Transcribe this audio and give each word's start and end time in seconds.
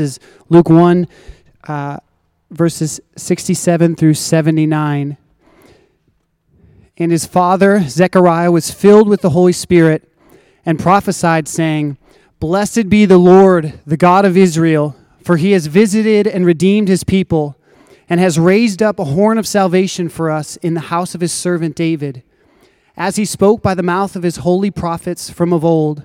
is 0.00 0.20
Luke 0.48 0.68
1, 0.68 1.06
uh, 1.64 1.98
verses 2.50 3.00
67 3.16 3.96
through 3.96 4.14
79. 4.14 5.16
And 6.96 7.12
his 7.12 7.26
father, 7.26 7.82
Zechariah, 7.88 8.50
was 8.50 8.70
filled 8.70 9.08
with 9.08 9.20
the 9.20 9.30
Holy 9.30 9.52
Spirit 9.52 10.10
and 10.66 10.78
prophesied, 10.78 11.48
saying, 11.48 11.96
Blessed 12.40 12.88
be 12.88 13.04
the 13.04 13.18
Lord, 13.18 13.80
the 13.86 13.96
God 13.96 14.24
of 14.24 14.36
Israel, 14.36 14.96
for 15.24 15.36
he 15.36 15.52
has 15.52 15.66
visited 15.66 16.26
and 16.26 16.44
redeemed 16.44 16.88
his 16.88 17.04
people, 17.04 17.56
and 18.08 18.20
has 18.20 18.38
raised 18.38 18.82
up 18.82 18.98
a 18.98 19.04
horn 19.04 19.38
of 19.38 19.46
salvation 19.46 20.08
for 20.08 20.30
us 20.30 20.56
in 20.56 20.74
the 20.74 20.80
house 20.80 21.14
of 21.14 21.20
his 21.20 21.32
servant 21.32 21.76
David, 21.76 22.22
as 22.96 23.16
he 23.16 23.24
spoke 23.24 23.62
by 23.62 23.74
the 23.74 23.82
mouth 23.82 24.16
of 24.16 24.22
his 24.22 24.38
holy 24.38 24.70
prophets 24.70 25.30
from 25.30 25.52
of 25.52 25.64
old, 25.64 26.04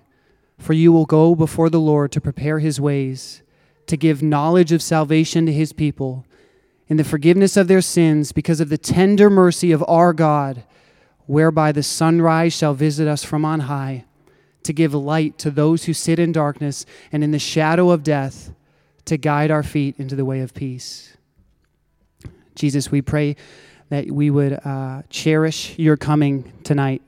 for 0.61 0.73
you 0.73 0.91
will 0.91 1.05
go 1.05 1.33
before 1.33 1.69
the 1.69 1.79
Lord 1.79 2.11
to 2.11 2.21
prepare 2.21 2.59
his 2.59 2.79
ways, 2.79 3.41
to 3.87 3.97
give 3.97 4.21
knowledge 4.21 4.71
of 4.71 4.81
salvation 4.81 5.47
to 5.47 5.51
his 5.51 5.73
people, 5.73 6.25
in 6.87 6.97
the 6.97 7.03
forgiveness 7.03 7.57
of 7.57 7.67
their 7.67 7.81
sins, 7.81 8.31
because 8.31 8.59
of 8.59 8.69
the 8.69 8.77
tender 8.77 9.29
mercy 9.29 9.71
of 9.71 9.83
our 9.87 10.13
God 10.13 10.63
whereby 11.25 11.71
the 11.71 11.81
sunrise 11.81 12.53
shall 12.53 12.73
visit 12.73 13.07
us 13.07 13.23
from 13.23 13.43
on 13.43 13.61
high, 13.61 14.05
to 14.63 14.73
give 14.73 14.93
light 14.93 15.37
to 15.39 15.49
those 15.49 15.85
who 15.85 15.93
sit 15.93 16.19
in 16.19 16.31
darkness 16.31 16.85
and 17.11 17.23
in 17.23 17.31
the 17.31 17.39
shadow 17.39 17.89
of 17.89 18.03
death, 18.03 18.53
to 19.05 19.17
guide 19.17 19.49
our 19.49 19.63
feet 19.63 19.95
into 19.97 20.15
the 20.15 20.25
way 20.25 20.41
of 20.41 20.53
peace. 20.53 21.17
Jesus, 22.53 22.91
we 22.91 23.01
pray 23.01 23.35
that 23.89 24.11
we 24.11 24.29
would 24.29 24.53
uh, 24.63 25.01
cherish 25.09 25.77
your 25.79 25.97
coming 25.97 26.51
tonight. 26.63 27.01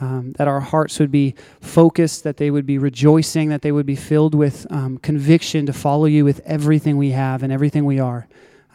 Um, 0.00 0.32
that 0.38 0.48
our 0.48 0.58
hearts 0.58 0.98
would 0.98 1.12
be 1.12 1.36
focused, 1.60 2.24
that 2.24 2.36
they 2.36 2.50
would 2.50 2.66
be 2.66 2.78
rejoicing, 2.78 3.50
that 3.50 3.62
they 3.62 3.70
would 3.70 3.86
be 3.86 3.94
filled 3.94 4.34
with 4.34 4.66
um, 4.70 4.98
conviction 4.98 5.66
to 5.66 5.72
follow 5.72 6.06
you 6.06 6.24
with 6.24 6.40
everything 6.44 6.96
we 6.96 7.12
have 7.12 7.44
and 7.44 7.52
everything 7.52 7.84
we 7.84 8.00
are. 8.00 8.26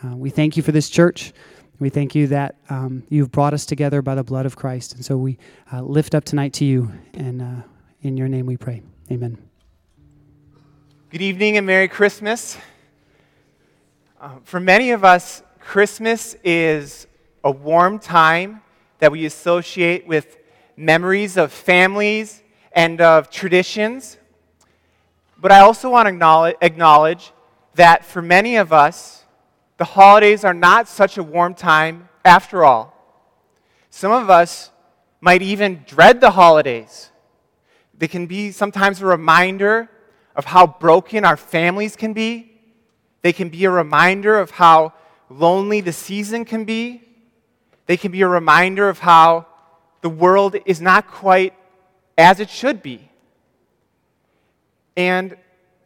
Uh, 0.02 0.16
we 0.16 0.30
thank 0.30 0.56
you 0.56 0.64
for 0.64 0.72
this 0.72 0.90
church. 0.90 1.34
We 1.80 1.90
thank 1.90 2.16
you 2.16 2.28
that 2.28 2.56
um, 2.70 3.04
you've 3.10 3.32
brought 3.32 3.54
us 3.54 3.66
together 3.66 4.02
by 4.02 4.16
the 4.16 4.24
blood 4.24 4.46
of 4.46 4.56
Christ. 4.56 4.96
And 4.96 5.04
so 5.04 5.18
we 5.18 5.38
uh, 5.74 5.82
lift 5.82 6.16
up 6.16 6.24
tonight 6.24 6.54
to 6.54 6.66
you, 6.66 6.92
and 7.14 7.42
uh, 7.42 7.62
in 8.02 8.16
your 8.16 8.28
name 8.28 8.46
we 8.46 8.56
pray. 8.56 8.82
Amen. 9.12 9.38
Good 11.10 11.22
evening 11.22 11.58
and 11.58 11.66
Merry 11.66 11.88
Christmas. 11.88 12.58
Uh, 14.22 14.36
for 14.44 14.60
many 14.60 14.92
of 14.92 15.04
us, 15.04 15.42
Christmas 15.60 16.36
is 16.44 17.08
a 17.44 17.52
warm 17.52 18.00
time 18.00 18.62
that 19.00 19.12
we 19.12 19.26
associate 19.26 20.06
with 20.06 20.38
memories 20.80 21.36
of 21.36 21.52
families 21.52 22.42
and 22.72 23.02
of 23.02 23.30
traditions. 23.30 24.18
But 25.38 25.52
I 25.52 25.60
also 25.60 25.90
want 25.90 26.08
to 26.08 26.56
acknowledge 26.62 27.34
that 27.76 28.06
for 28.06 28.22
many 28.22 28.56
of 28.56 28.72
us, 28.72 29.26
the 29.78 29.84
holidays 29.84 30.46
are 30.46 30.54
not 30.54 30.88
such 30.88 31.18
a 31.18 31.24
warm 31.24 31.54
time 31.54 32.08
after 32.24 32.64
all. 32.64 32.96
Some 33.90 34.14
of 34.14 34.30
us 34.30 34.72
might 35.20 35.42
even 35.42 35.84
dread 35.86 36.22
the 36.22 36.32
holidays. 36.32 37.12
They 37.98 38.08
can 38.08 38.26
be 38.26 38.52
sometimes 38.52 39.02
a 39.02 39.06
reminder 39.06 39.90
of 40.34 40.46
how 40.46 40.66
broken 40.66 41.26
our 41.26 41.36
families 41.36 41.98
can 41.98 42.14
be. 42.14 42.54
They 43.22 43.34
can 43.34 43.50
be 43.50 43.66
a 43.66 43.70
reminder 43.70 44.40
of 44.40 44.52
how 44.52 44.94
lonely 45.30 45.82
the 45.82 45.92
season 45.92 46.46
can 46.46 46.64
be. 46.64 47.04
They 47.86 47.98
can 47.98 48.14
be 48.14 48.22
a 48.22 48.28
reminder 48.30 48.88
of 48.88 49.00
how 49.00 49.48
the 50.02 50.10
world 50.10 50.56
is 50.66 50.80
not 50.82 51.08
quite 51.08 51.54
as 52.18 52.40
it 52.40 52.50
should 52.50 52.82
be. 52.82 53.10
And 54.96 55.38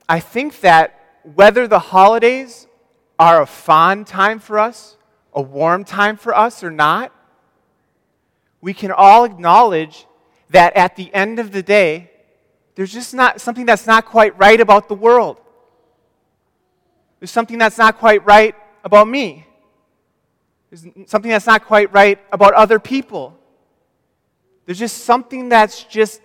I 0.10 0.20
think 0.20 0.62
that 0.62 1.00
whether 1.36 1.68
the 1.68 1.80
holidays 1.80 2.68
are 3.20 3.42
a 3.42 3.46
fond 3.46 4.08
time 4.08 4.40
for 4.40 4.60
us, 4.60 4.98
a 5.34 5.42
warm 5.42 5.84
time 5.84 6.18
for 6.18 6.36
us, 6.36 6.64
or 6.64 6.72
not, 6.72 7.12
we 8.62 8.74
can 8.74 8.92
all 8.92 9.24
acknowledge 9.24 10.06
that 10.50 10.76
at 10.76 10.96
the 10.96 11.14
end 11.14 11.40
of 11.40 11.52
the 11.52 11.64
day, 11.64 12.12
there's 12.76 12.92
just 12.92 13.14
not 13.14 13.40
something 13.40 13.66
that's 13.66 13.86
not 13.86 14.06
quite 14.06 14.38
right 14.38 14.60
about 14.60 14.88
the 14.88 14.96
world. 14.96 15.38
There's 17.20 17.32
something 17.32 17.58
that's 17.58 17.78
not 17.78 17.98
quite 17.98 18.26
right 18.26 18.56
about 18.84 19.08
me. 19.08 19.46
There's 20.70 20.86
something 21.06 21.32
that's 21.32 21.46
not 21.46 21.66
quite 21.66 21.94
right 21.94 22.20
about 22.32 22.54
other 22.54 22.80
people. 22.80 23.38
There's 24.66 24.80
just 24.80 25.04
something 25.06 25.50
that's 25.50 25.84
just 25.84 26.22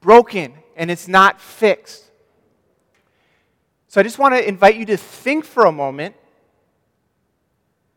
broken 0.00 0.54
and 0.76 0.90
it's 0.90 1.08
not 1.08 1.40
fixed. 1.40 2.04
So 3.88 4.00
I 4.00 4.04
just 4.04 4.18
want 4.18 4.34
to 4.34 4.46
invite 4.46 4.76
you 4.76 4.86
to 4.86 4.96
think 4.96 5.44
for 5.44 5.66
a 5.66 5.72
moment 5.72 6.16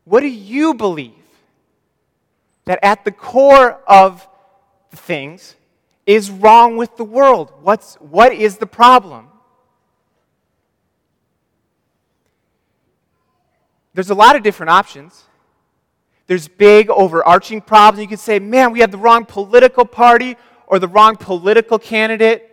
what 0.04 0.20
do 0.20 0.28
you 0.28 0.72
believe? 0.72 1.12
That 2.64 2.78
at 2.82 3.04
the 3.04 3.12
core 3.12 3.82
of 3.86 4.26
things 4.90 5.54
is 6.06 6.30
wrong 6.30 6.78
with 6.78 6.96
the 6.96 7.04
world? 7.04 7.52
What's, 7.60 7.96
what 7.96 8.32
is 8.32 8.56
the 8.56 8.66
problem? 8.66 9.28
There's 13.92 14.08
a 14.08 14.14
lot 14.14 14.34
of 14.34 14.42
different 14.42 14.70
options. 14.70 15.24
There's 16.28 16.46
big 16.46 16.88
overarching 16.88 17.60
problems. 17.60 18.00
You 18.02 18.08
could 18.08 18.20
say, 18.20 18.38
man, 18.38 18.70
we 18.70 18.80
have 18.80 18.92
the 18.92 18.98
wrong 18.98 19.24
political 19.24 19.84
party 19.84 20.36
or 20.68 20.78
the 20.78 20.88
wrong 20.88 21.16
political 21.16 21.78
candidate 21.80 22.48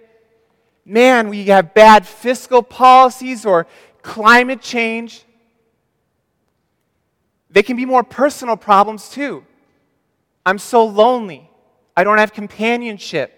man, 0.85 1.29
we 1.29 1.45
have 1.45 1.73
bad 1.73 2.05
fiscal 2.05 2.61
policies 2.61 3.45
or 3.45 3.65
climate 4.03 4.61
change. 4.61 5.23
They 7.49 7.63
can 7.63 7.75
be 7.75 7.85
more 7.85 8.03
personal 8.03 8.55
problems 8.55 9.09
too. 9.09 9.43
I'm 10.45 10.59
so 10.59 10.85
lonely. 10.85 11.49
I 11.97 12.03
don't 12.03 12.19
have 12.19 12.33
companionship. 12.33 13.31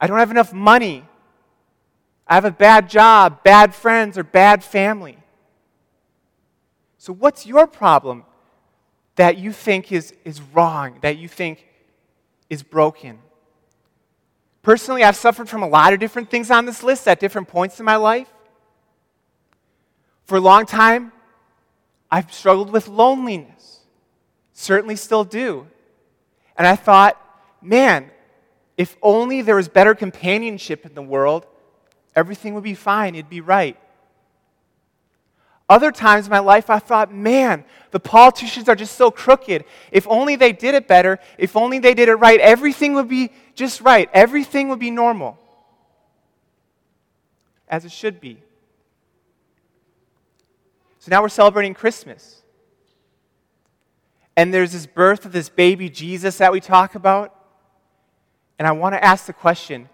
I 0.00 0.06
don't 0.06 0.18
have 0.18 0.30
enough 0.30 0.52
money. 0.52 1.04
I 2.26 2.34
have 2.34 2.44
a 2.44 2.50
bad 2.50 2.88
job, 2.88 3.42
bad 3.42 3.74
friends, 3.74 4.16
or 4.16 4.22
bad 4.22 4.62
family. 4.62 5.18
So, 6.98 7.12
what's 7.12 7.46
your 7.46 7.66
problem 7.66 8.24
that 9.16 9.38
you 9.38 9.52
think 9.52 9.92
is, 9.92 10.14
is 10.24 10.40
wrong, 10.40 10.98
that 11.02 11.18
you 11.18 11.28
think 11.28 11.66
is 12.48 12.62
broken? 12.62 13.18
Personally, 14.62 15.02
I've 15.02 15.16
suffered 15.16 15.48
from 15.48 15.62
a 15.62 15.68
lot 15.68 15.92
of 15.92 15.98
different 15.98 16.30
things 16.30 16.50
on 16.50 16.66
this 16.66 16.82
list 16.82 17.08
at 17.08 17.18
different 17.18 17.48
points 17.48 17.80
in 17.80 17.84
my 17.84 17.96
life. 17.96 18.28
For 20.24 20.36
a 20.36 20.40
long 20.40 20.66
time, 20.66 21.12
I've 22.10 22.32
struggled 22.32 22.70
with 22.70 22.88
loneliness. 22.88 23.80
Certainly 24.52 24.96
still 24.96 25.24
do. 25.24 25.66
And 26.56 26.66
I 26.66 26.76
thought, 26.76 27.18
man, 27.60 28.10
if 28.76 28.96
only 29.02 29.42
there 29.42 29.56
was 29.56 29.68
better 29.68 29.94
companionship 29.94 30.86
in 30.86 30.94
the 30.94 31.02
world, 31.02 31.46
everything 32.14 32.54
would 32.54 32.64
be 32.64 32.74
fine, 32.74 33.14
it'd 33.14 33.30
be 33.30 33.40
right. 33.40 33.76
Other 35.68 35.90
times 35.90 36.26
in 36.26 36.30
my 36.30 36.38
life, 36.38 36.68
I 36.70 36.78
thought, 36.78 37.14
man, 37.14 37.64
the 37.92 38.00
politicians 38.00 38.68
are 38.68 38.74
just 38.74 38.96
so 38.96 39.10
crooked. 39.10 39.64
If 39.90 40.06
only 40.08 40.36
they 40.36 40.52
did 40.52 40.74
it 40.74 40.88
better, 40.88 41.18
if 41.38 41.56
only 41.56 41.78
they 41.78 41.94
did 41.94 42.08
it 42.08 42.16
right, 42.16 42.40
everything 42.40 42.94
would 42.94 43.08
be 43.08 43.30
just 43.54 43.80
right. 43.80 44.08
Everything 44.12 44.68
would 44.68 44.78
be 44.78 44.90
normal, 44.90 45.38
as 47.68 47.84
it 47.84 47.92
should 47.92 48.20
be. 48.20 48.38
So 50.98 51.10
now 51.10 51.22
we're 51.22 51.28
celebrating 51.28 51.74
Christmas. 51.74 52.42
And 54.36 54.52
there's 54.52 54.72
this 54.72 54.86
birth 54.86 55.24
of 55.26 55.32
this 55.32 55.48
baby 55.48 55.90
Jesus 55.90 56.38
that 56.38 56.52
we 56.52 56.60
talk 56.60 56.94
about. 56.94 57.34
And 58.58 58.68
I 58.68 58.72
want 58.72 58.94
to 58.94 59.04
ask 59.04 59.26
the 59.26 59.32
question 59.32 59.88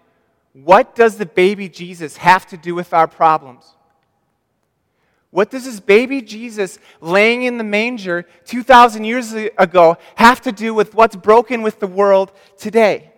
what 0.53 0.95
does 0.95 1.17
the 1.17 1.25
baby 1.25 1.69
Jesus 1.69 2.17
have 2.17 2.45
to 2.47 2.57
do 2.57 2.75
with 2.75 2.93
our 2.93 3.07
problems? 3.07 3.75
What 5.31 5.51
does 5.51 5.65
this 5.65 5.79
baby 5.79 6.21
Jesus 6.21 6.79
laying 7.01 7.43
in 7.43 7.57
the 7.57 7.63
manger 7.63 8.25
2,000 8.45 9.03
years 9.03 9.33
ago 9.33 9.97
have 10.15 10.41
to 10.41 10.51
do 10.51 10.73
with 10.73 10.95
what's 10.95 11.15
broken 11.15 11.61
with 11.61 11.79
the 11.79 11.87
world 11.87 12.31
today? 12.57 13.11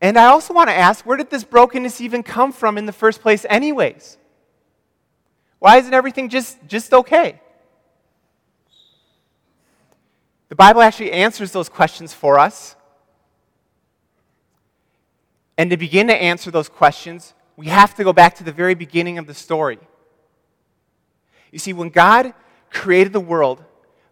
And 0.00 0.18
I 0.18 0.26
also 0.26 0.54
want 0.54 0.70
to 0.70 0.74
ask 0.74 1.04
where 1.06 1.16
did 1.16 1.30
this 1.30 1.44
brokenness 1.44 2.00
even 2.00 2.22
come 2.22 2.52
from 2.52 2.78
in 2.78 2.86
the 2.86 2.92
first 2.92 3.20
place, 3.20 3.44
anyways? 3.48 4.16
Why 5.58 5.78
isn't 5.78 5.94
everything 5.94 6.28
just, 6.28 6.58
just 6.66 6.92
okay? 6.92 7.40
The 10.48 10.54
Bible 10.54 10.82
actually 10.82 11.12
answers 11.12 11.52
those 11.52 11.68
questions 11.68 12.12
for 12.12 12.38
us. 12.38 12.76
And 15.56 15.70
to 15.70 15.76
begin 15.76 16.06
to 16.06 16.14
answer 16.14 16.50
those 16.52 16.68
questions, 16.68 17.34
we 17.58 17.66
have 17.66 17.96
to 17.96 18.04
go 18.04 18.12
back 18.12 18.36
to 18.36 18.44
the 18.44 18.52
very 18.52 18.76
beginning 18.76 19.18
of 19.18 19.26
the 19.26 19.34
story. 19.34 19.80
You 21.50 21.58
see, 21.58 21.72
when 21.72 21.88
God 21.88 22.32
created 22.70 23.12
the 23.12 23.18
world, 23.18 23.64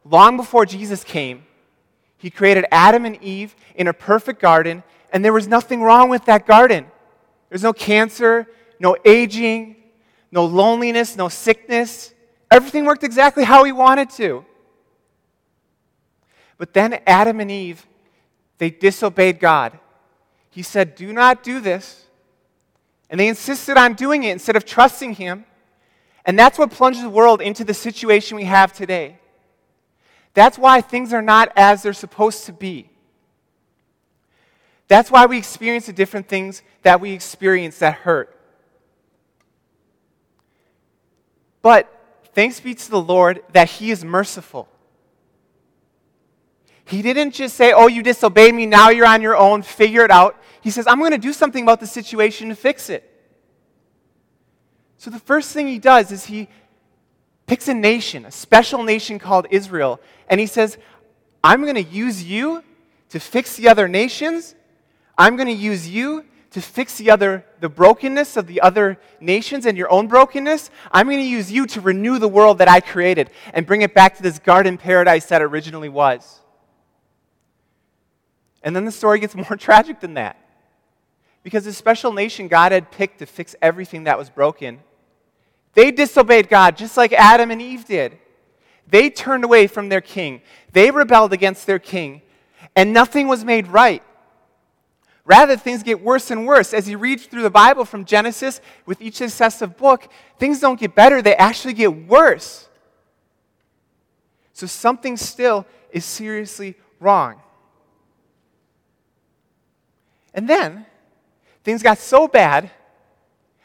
long 0.04 0.36
before 0.36 0.66
Jesus 0.66 1.04
came, 1.04 1.44
He 2.18 2.28
created 2.28 2.66
Adam 2.72 3.04
and 3.04 3.22
Eve 3.22 3.54
in 3.76 3.86
a 3.86 3.92
perfect 3.92 4.42
garden, 4.42 4.82
and 5.12 5.24
there 5.24 5.32
was 5.32 5.46
nothing 5.46 5.80
wrong 5.80 6.08
with 6.08 6.24
that 6.24 6.44
garden. 6.44 6.86
There's 7.48 7.62
no 7.62 7.72
cancer, 7.72 8.48
no 8.80 8.96
aging, 9.04 9.76
no 10.32 10.44
loneliness, 10.44 11.16
no 11.16 11.28
sickness. 11.28 12.12
Everything 12.50 12.84
worked 12.84 13.04
exactly 13.04 13.44
how 13.44 13.62
He 13.62 13.70
wanted 13.70 14.10
to. 14.10 14.44
But 16.58 16.74
then 16.74 16.98
Adam 17.06 17.38
and 17.38 17.50
Eve, 17.52 17.86
they 18.58 18.70
disobeyed 18.70 19.38
God. 19.38 19.78
He 20.50 20.62
said, 20.62 20.96
Do 20.96 21.12
not 21.12 21.44
do 21.44 21.60
this. 21.60 22.05
And 23.08 23.20
they 23.20 23.28
insisted 23.28 23.76
on 23.76 23.94
doing 23.94 24.24
it 24.24 24.32
instead 24.32 24.56
of 24.56 24.64
trusting 24.64 25.14
Him. 25.14 25.44
And 26.24 26.38
that's 26.38 26.58
what 26.58 26.70
plunged 26.70 27.02
the 27.02 27.10
world 27.10 27.40
into 27.40 27.64
the 27.64 27.74
situation 27.74 28.36
we 28.36 28.44
have 28.44 28.72
today. 28.72 29.18
That's 30.34 30.58
why 30.58 30.80
things 30.80 31.12
are 31.12 31.22
not 31.22 31.52
as 31.56 31.82
they're 31.82 31.92
supposed 31.92 32.44
to 32.46 32.52
be. 32.52 32.90
That's 34.88 35.10
why 35.10 35.26
we 35.26 35.38
experience 35.38 35.86
the 35.86 35.92
different 35.92 36.28
things 36.28 36.62
that 36.82 37.00
we 37.00 37.12
experience 37.12 37.78
that 37.78 37.94
hurt. 37.94 38.32
But 41.62 41.92
thanks 42.34 42.60
be 42.60 42.74
to 42.74 42.90
the 42.90 43.00
Lord 43.00 43.42
that 43.52 43.68
He 43.68 43.90
is 43.90 44.04
merciful. 44.04 44.68
He 46.84 47.02
didn't 47.02 47.32
just 47.32 47.56
say, 47.56 47.72
Oh, 47.72 47.88
you 47.88 48.02
disobeyed 48.02 48.54
me, 48.54 48.66
now 48.66 48.90
you're 48.90 49.06
on 49.06 49.22
your 49.22 49.36
own, 49.36 49.62
figure 49.62 50.04
it 50.04 50.10
out. 50.10 50.40
He 50.66 50.72
says, 50.72 50.88
I'm 50.88 50.98
going 50.98 51.12
to 51.12 51.18
do 51.18 51.32
something 51.32 51.62
about 51.62 51.78
the 51.78 51.86
situation 51.86 52.48
to 52.48 52.56
fix 52.56 52.90
it. 52.90 53.08
So 54.98 55.10
the 55.12 55.20
first 55.20 55.52
thing 55.52 55.68
he 55.68 55.78
does 55.78 56.10
is 56.10 56.24
he 56.24 56.48
picks 57.46 57.68
a 57.68 57.74
nation, 57.74 58.24
a 58.24 58.32
special 58.32 58.82
nation 58.82 59.20
called 59.20 59.46
Israel, 59.52 60.00
and 60.26 60.40
he 60.40 60.46
says, 60.46 60.76
I'm 61.44 61.62
going 61.62 61.76
to 61.76 61.84
use 61.84 62.24
you 62.24 62.64
to 63.10 63.20
fix 63.20 63.54
the 63.54 63.68
other 63.68 63.86
nations. 63.86 64.56
I'm 65.16 65.36
going 65.36 65.46
to 65.46 65.54
use 65.54 65.88
you 65.88 66.24
to 66.50 66.60
fix 66.60 66.98
the 66.98 67.12
other 67.12 67.44
the 67.60 67.68
brokenness 67.68 68.36
of 68.36 68.48
the 68.48 68.60
other 68.60 68.98
nations 69.20 69.66
and 69.66 69.78
your 69.78 69.92
own 69.92 70.08
brokenness. 70.08 70.70
I'm 70.90 71.06
going 71.06 71.20
to 71.20 71.24
use 71.24 71.52
you 71.52 71.68
to 71.68 71.80
renew 71.80 72.18
the 72.18 72.26
world 72.26 72.58
that 72.58 72.66
I 72.66 72.80
created 72.80 73.30
and 73.54 73.66
bring 73.66 73.82
it 73.82 73.94
back 73.94 74.16
to 74.16 74.22
this 74.24 74.40
garden 74.40 74.78
paradise 74.78 75.26
that 75.26 75.42
originally 75.42 75.88
was. 75.88 76.40
And 78.64 78.74
then 78.74 78.84
the 78.84 78.90
story 78.90 79.20
gets 79.20 79.36
more 79.36 79.56
tragic 79.56 80.00
than 80.00 80.14
that. 80.14 80.42
Because 81.46 81.64
the 81.64 81.72
special 81.72 82.12
nation 82.12 82.48
God 82.48 82.72
had 82.72 82.90
picked 82.90 83.20
to 83.20 83.24
fix 83.24 83.54
everything 83.62 84.02
that 84.02 84.18
was 84.18 84.28
broken, 84.28 84.80
they 85.74 85.92
disobeyed 85.92 86.48
God 86.48 86.76
just 86.76 86.96
like 86.96 87.12
Adam 87.12 87.52
and 87.52 87.62
Eve 87.62 87.84
did. 87.84 88.18
They 88.88 89.10
turned 89.10 89.44
away 89.44 89.68
from 89.68 89.88
their 89.88 90.00
king, 90.00 90.40
they 90.72 90.90
rebelled 90.90 91.32
against 91.32 91.64
their 91.64 91.78
king, 91.78 92.22
and 92.74 92.92
nothing 92.92 93.28
was 93.28 93.44
made 93.44 93.68
right. 93.68 94.02
Rather, 95.24 95.56
things 95.56 95.84
get 95.84 96.02
worse 96.02 96.32
and 96.32 96.48
worse. 96.48 96.74
As 96.74 96.88
you 96.88 96.98
read 96.98 97.20
through 97.20 97.42
the 97.42 97.48
Bible 97.48 97.84
from 97.84 98.04
Genesis 98.04 98.60
with 98.84 99.00
each 99.00 99.14
successive 99.14 99.76
book, 99.76 100.10
things 100.40 100.58
don't 100.58 100.80
get 100.80 100.96
better, 100.96 101.22
they 101.22 101.36
actually 101.36 101.74
get 101.74 102.08
worse. 102.08 102.68
So 104.52 104.66
something 104.66 105.16
still 105.16 105.64
is 105.92 106.04
seriously 106.04 106.74
wrong. 106.98 107.40
And 110.34 110.50
then 110.50 110.86
things 111.66 111.82
got 111.82 111.98
so 111.98 112.28
bad 112.28 112.70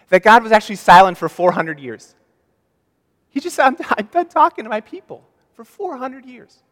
that 0.09 0.23
God 0.23 0.41
was 0.41 0.51
actually 0.51 0.77
silent 0.77 1.19
for 1.19 1.29
400 1.29 1.79
years. 1.79 2.15
He 3.29 3.39
just 3.39 3.55
said, 3.55 3.75
I'm, 3.89 4.05
done 4.07 4.27
talking 4.27 4.63
to 4.63 4.69
my 4.71 4.81
people 4.81 5.23
for 5.53 5.63
400 5.63 6.25
years. 6.25 6.63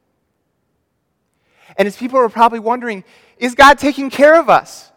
And 1.78 1.86
his 1.86 1.96
people 1.96 2.18
were 2.18 2.30
probably 2.30 2.58
wondering, 2.58 3.04
is 3.38 3.54
God 3.54 3.78
taking 3.78 4.10
care 4.10 4.40
of 4.40 4.50
us? 4.50 4.92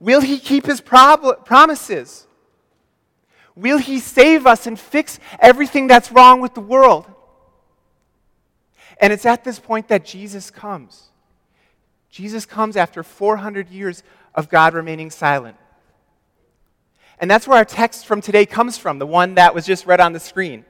Will 0.00 0.20
he 0.20 0.38
keep 0.38 0.66
his 0.66 0.82
prob- 0.82 1.46
promises? 1.46 2.26
Will 3.56 3.78
he 3.78 3.98
save 3.98 4.46
us 4.46 4.66
and 4.66 4.78
fix 4.78 5.18
everything 5.40 5.86
that's 5.86 6.12
wrong 6.12 6.42
with 6.42 6.52
the 6.52 6.60
world? 6.60 7.06
And 9.00 9.14
it's 9.14 9.24
at 9.24 9.44
this 9.44 9.58
point 9.58 9.88
that 9.88 10.04
Jesus 10.04 10.50
comes. 10.50 11.08
Jesus 12.10 12.44
comes 12.44 12.76
after 12.76 13.02
400 13.02 13.70
years 13.70 14.02
of 14.38 14.48
God 14.48 14.72
remaining 14.72 15.10
silent. 15.10 15.56
And 17.18 17.28
that's 17.28 17.48
where 17.48 17.58
our 17.58 17.64
text 17.64 18.06
from 18.06 18.20
today 18.20 18.46
comes 18.46 18.78
from, 18.78 19.00
the 19.00 19.06
one 19.06 19.34
that 19.34 19.52
was 19.52 19.66
just 19.66 19.84
read 19.84 19.98
on 19.98 20.12
the 20.12 20.20
screen. 20.20 20.64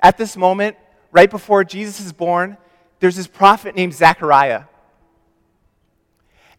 At 0.00 0.18
this 0.18 0.36
moment, 0.36 0.76
right 1.10 1.30
before 1.30 1.64
Jesus 1.64 1.98
is 1.98 2.12
born, 2.12 2.58
there's 3.00 3.16
this 3.16 3.26
prophet 3.26 3.74
named 3.74 3.94
Zechariah. 3.94 4.64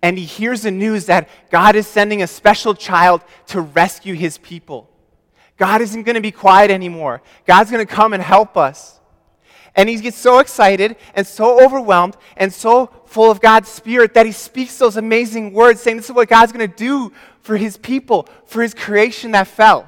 And 0.02 0.18
he 0.18 0.26
hears 0.26 0.64
the 0.64 0.72
news 0.72 1.06
that 1.06 1.30
God 1.52 1.76
is 1.76 1.86
sending 1.86 2.24
a 2.24 2.28
special 2.28 2.74
child 2.74 3.22
to 3.48 3.62
rescue 3.62 4.16
his 4.16 4.40
people. 4.40 4.90
God 5.58 5.80
isn't 5.80 6.04
going 6.04 6.16
to 6.16 6.22
be 6.22 6.32
quiet 6.32 6.72
anymore. 6.72 7.22
God's 7.46 7.70
going 7.70 7.86
to 7.86 7.94
come 7.94 8.14
and 8.14 8.24
help 8.24 8.58
us. 8.58 8.99
And 9.80 9.88
he 9.88 9.96
gets 9.96 10.18
so 10.18 10.40
excited 10.40 10.98
and 11.14 11.26
so 11.26 11.64
overwhelmed 11.64 12.18
and 12.36 12.54
so 12.54 12.88
full 13.06 13.32
of 13.32 13.40
God's 13.40 13.70
Spirit 13.70 14.14
that 14.16 14.26
he 14.26 14.34
speaks 14.34 14.78
those 14.78 14.98
amazing 14.98 15.54
words, 15.54 15.80
saying, 15.80 15.96
This 15.96 16.08
is 16.08 16.12
what 16.12 16.28
God's 16.28 16.52
going 16.52 16.70
to 16.70 16.76
do 16.76 17.14
for 17.44 17.56
his 17.56 17.78
people, 17.78 18.28
for 18.46 18.62
his 18.62 18.74
creation 18.74 19.32
that 19.32 19.48
fell. 19.48 19.88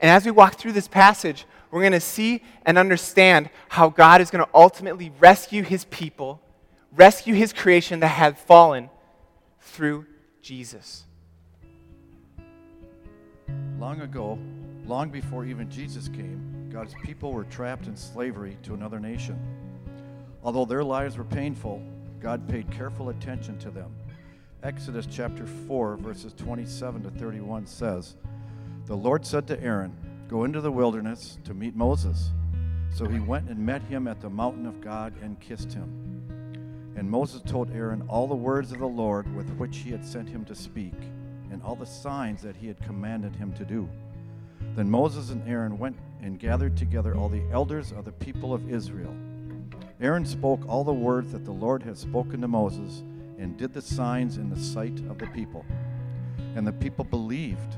And 0.00 0.10
as 0.10 0.24
we 0.24 0.32
walk 0.32 0.56
through 0.56 0.72
this 0.72 0.88
passage, 0.88 1.46
we're 1.70 1.82
going 1.82 1.92
to 1.92 2.00
see 2.00 2.42
and 2.66 2.78
understand 2.78 3.48
how 3.68 3.90
God 3.90 4.20
is 4.20 4.32
going 4.32 4.44
to 4.44 4.50
ultimately 4.52 5.12
rescue 5.20 5.62
his 5.62 5.84
people, 5.84 6.42
rescue 6.96 7.34
his 7.34 7.52
creation 7.52 8.00
that 8.00 8.08
had 8.08 8.36
fallen 8.36 8.90
through 9.60 10.04
Jesus. 10.42 11.04
Long 13.78 14.00
ago, 14.00 14.38
long 14.86 15.10
before 15.10 15.44
even 15.44 15.70
Jesus 15.70 16.08
came, 16.08 16.68
God's 16.70 16.94
people 17.02 17.32
were 17.32 17.44
trapped 17.44 17.86
in 17.86 17.96
slavery 17.96 18.56
to 18.62 18.74
another 18.74 19.00
nation. 19.00 19.38
Although 20.42 20.64
their 20.64 20.84
lives 20.84 21.16
were 21.16 21.24
painful, 21.24 21.82
God 22.20 22.48
paid 22.48 22.70
careful 22.70 23.08
attention 23.10 23.58
to 23.60 23.70
them. 23.70 23.94
Exodus 24.62 25.06
chapter 25.10 25.46
4, 25.46 25.96
verses 25.96 26.32
27 26.34 27.02
to 27.04 27.10
31 27.10 27.66
says, 27.66 28.16
The 28.86 28.96
Lord 28.96 29.24
said 29.24 29.46
to 29.46 29.62
Aaron, 29.62 29.96
Go 30.28 30.44
into 30.44 30.60
the 30.60 30.72
wilderness 30.72 31.38
to 31.44 31.54
meet 31.54 31.76
Moses. 31.76 32.30
So 32.90 33.06
he 33.06 33.20
went 33.20 33.48
and 33.48 33.58
met 33.58 33.82
him 33.82 34.08
at 34.08 34.20
the 34.20 34.30
mountain 34.30 34.66
of 34.66 34.80
God 34.80 35.14
and 35.22 35.38
kissed 35.40 35.72
him. 35.72 36.92
And 36.96 37.08
Moses 37.08 37.40
told 37.42 37.70
Aaron 37.70 38.02
all 38.08 38.26
the 38.26 38.34
words 38.34 38.72
of 38.72 38.80
the 38.80 38.86
Lord 38.86 39.32
with 39.36 39.48
which 39.56 39.78
he 39.78 39.90
had 39.90 40.04
sent 40.04 40.28
him 40.28 40.44
to 40.46 40.54
speak, 40.54 40.94
and 41.50 41.62
all 41.62 41.76
the 41.76 41.86
signs 41.86 42.42
that 42.42 42.56
he 42.56 42.66
had 42.66 42.80
commanded 42.82 43.34
him 43.36 43.52
to 43.54 43.64
do. 43.64 43.88
Then 44.74 44.90
Moses 44.90 45.30
and 45.30 45.46
Aaron 45.48 45.78
went 45.78 45.96
and 46.22 46.38
gathered 46.38 46.76
together 46.76 47.14
all 47.14 47.28
the 47.28 47.44
elders 47.52 47.92
of 47.92 48.04
the 48.04 48.12
people 48.12 48.52
of 48.52 48.70
Israel. 48.70 49.14
Aaron 50.00 50.24
spoke 50.24 50.60
all 50.68 50.84
the 50.84 50.92
words 50.92 51.32
that 51.32 51.44
the 51.44 51.52
Lord 51.52 51.82
had 51.82 51.98
spoken 51.98 52.40
to 52.40 52.48
Moses 52.48 53.02
and 53.38 53.56
did 53.56 53.72
the 53.72 53.82
signs 53.82 54.36
in 54.36 54.50
the 54.50 54.58
sight 54.58 54.98
of 55.08 55.18
the 55.18 55.26
people. 55.28 55.64
And 56.54 56.66
the 56.66 56.72
people 56.72 57.04
believed. 57.04 57.76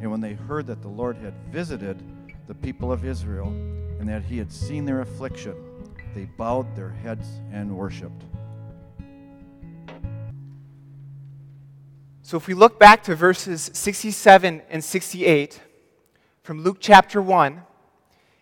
And 0.00 0.10
when 0.10 0.20
they 0.20 0.34
heard 0.34 0.66
that 0.66 0.82
the 0.82 0.88
Lord 0.88 1.16
had 1.16 1.34
visited 1.50 2.02
the 2.46 2.54
people 2.54 2.92
of 2.92 3.04
Israel 3.04 3.48
and 3.48 4.08
that 4.08 4.24
he 4.24 4.36
had 4.36 4.52
seen 4.52 4.84
their 4.84 5.00
affliction, 5.00 5.54
they 6.14 6.24
bowed 6.24 6.74
their 6.76 6.90
heads 6.90 7.26
and 7.52 7.74
worshiped. 7.74 8.24
So 12.26 12.38
if 12.38 12.46
we 12.46 12.54
look 12.54 12.78
back 12.78 13.02
to 13.02 13.14
verses 13.14 13.70
67 13.74 14.62
and 14.70 14.82
68 14.82 15.60
from 16.42 16.62
Luke 16.62 16.78
chapter 16.80 17.20
1, 17.20 17.60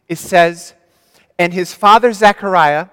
it 0.06 0.18
says, 0.18 0.74
And 1.36 1.52
his 1.52 1.74
father 1.74 2.12
Zechariah 2.12 2.86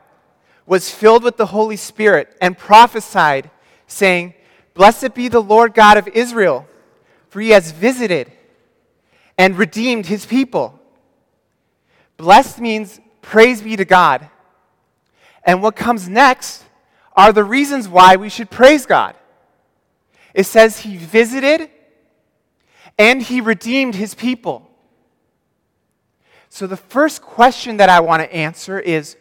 was 0.65 0.89
filled 0.89 1.23
with 1.23 1.37
the 1.37 1.45
Holy 1.45 1.75
Spirit 1.75 2.35
and 2.41 2.57
prophesied, 2.57 3.51
saying, 3.85 4.33
Blessed 4.73 5.13
be 5.13 5.27
the 5.27 5.43
Lord 5.43 5.75
God 5.75 5.97
of 5.97 6.07
Israel, 6.07 6.67
for 7.27 7.39
he 7.39 7.51
has 7.51 7.71
visited 7.71 8.31
and 9.37 9.59
redeemed 9.59 10.07
his 10.07 10.25
people. 10.25 10.79
Blessed 12.17 12.59
means 12.59 12.99
praise 13.21 13.61
be 13.61 13.75
to 13.75 13.85
God. 13.85 14.27
And 15.43 15.61
what 15.61 15.75
comes 15.75 16.09
next 16.09 16.63
are 17.15 17.31
the 17.31 17.43
reasons 17.43 17.87
why 17.87 18.15
we 18.15 18.29
should 18.29 18.49
praise 18.49 18.87
God. 18.87 19.13
It 20.39 20.45
says 20.45 20.79
he 20.79 20.95
visited 20.95 21.69
and 22.97 23.21
he 23.21 23.41
redeemed 23.41 23.95
his 23.95 24.15
people. 24.15 24.71
So, 26.47 26.65
the 26.65 26.77
first 26.77 27.21
question 27.21 27.75
that 27.75 27.89
I 27.89 27.99
want 27.99 28.23
to 28.23 28.33
answer 28.33 28.79
is 28.79 29.17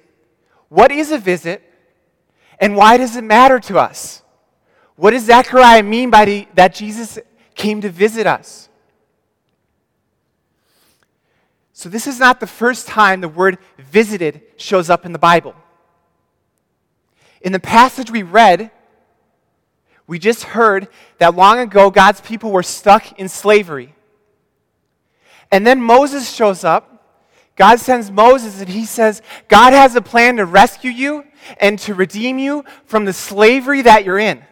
what 0.69 0.93
is 0.93 1.11
a 1.11 1.19
visit 1.19 1.61
and 2.61 2.77
why 2.77 2.99
does 2.99 3.17
it 3.17 3.25
matter 3.25 3.59
to 3.59 3.81
us? 3.81 4.23
What 4.95 5.11
does 5.11 5.25
Zechariah 5.25 5.83
mean 5.83 6.09
by 6.09 6.25
the, 6.25 6.49
that 6.55 6.73
Jesus 6.73 7.19
came 7.57 7.81
to 7.81 7.91
visit 7.91 8.29
us? 8.29 8.69
So, 11.73 11.89
this 11.89 12.07
is 12.07 12.21
not 12.21 12.39
the 12.39 12.47
first 12.47 12.87
time 12.87 13.23
the 13.23 13.29
word 13.29 13.59
visited 13.77 14.43
shows 14.57 14.89
up 14.89 15.05
in 15.05 15.13
the 15.13 15.19
Bible. 15.19 15.57
In 17.41 17.51
the 17.51 17.59
passage 17.59 18.09
we 18.09 18.23
read, 18.23 18.71
we 20.09 20.19
just 20.19 20.43
heard 20.43 20.89
that 21.19 21.37
long 21.37 21.61
ago 21.61 21.91
God's 21.91 22.23
people 22.23 22.51
were 22.51 22.63
stuck 22.65 23.21
in 23.21 23.29
slavery. 23.29 23.95
And 25.53 25.67
then 25.67 25.81
Moses 25.81 26.35
shows 26.35 26.65
up. 26.65 26.95
God 27.57 27.79
sends 27.79 28.11
Moses 28.11 28.61
and 28.61 28.71
he 28.71 28.87
says, 28.87 29.21
God 29.49 29.73
has 29.73 29.95
a 29.97 30.01
plan 30.01 30.37
to 30.39 30.47
rescue 30.47 30.91
you 30.91 31.25
and 31.59 31.79
to 31.81 31.95
redeem 31.95 32.39
you 32.39 32.65
from 32.87 33.05
the 33.05 33.13
slavery 33.13 33.83
that 33.83 34.05
you're 34.05 34.19
in. 34.19 34.43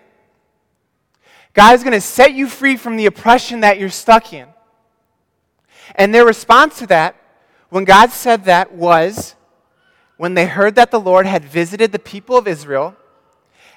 God 1.54 1.74
is 1.74 1.82
going 1.82 1.92
to 1.94 2.00
set 2.02 2.34
you 2.34 2.48
free 2.48 2.76
from 2.76 2.96
the 2.96 3.06
oppression 3.06 3.60
that 3.60 3.78
you're 3.78 3.88
stuck 3.88 4.34
in. 4.34 4.48
And 5.94 6.14
their 6.14 6.26
response 6.26 6.78
to 6.80 6.86
that, 6.88 7.16
when 7.70 7.84
God 7.84 8.10
said 8.10 8.44
that, 8.44 8.74
was 8.74 9.36
when 10.18 10.34
they 10.34 10.46
heard 10.46 10.74
that 10.74 10.90
the 10.90 11.00
Lord 11.00 11.24
had 11.24 11.44
visited 11.44 11.92
the 11.92 11.98
people 11.98 12.36
of 12.36 12.46
Israel 12.46 12.94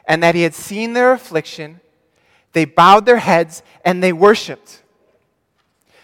and 0.09 0.23
that 0.23 0.33
he 0.33 0.41
had 0.41 0.55
seen 0.55 0.93
their 0.93 1.13
affliction, 1.13 1.79
they 2.53 2.65
bowed 2.65 3.05
their 3.05 3.17
heads 3.17 3.61
and 3.85 4.01
they 4.01 4.11
worshiped. 4.11 4.81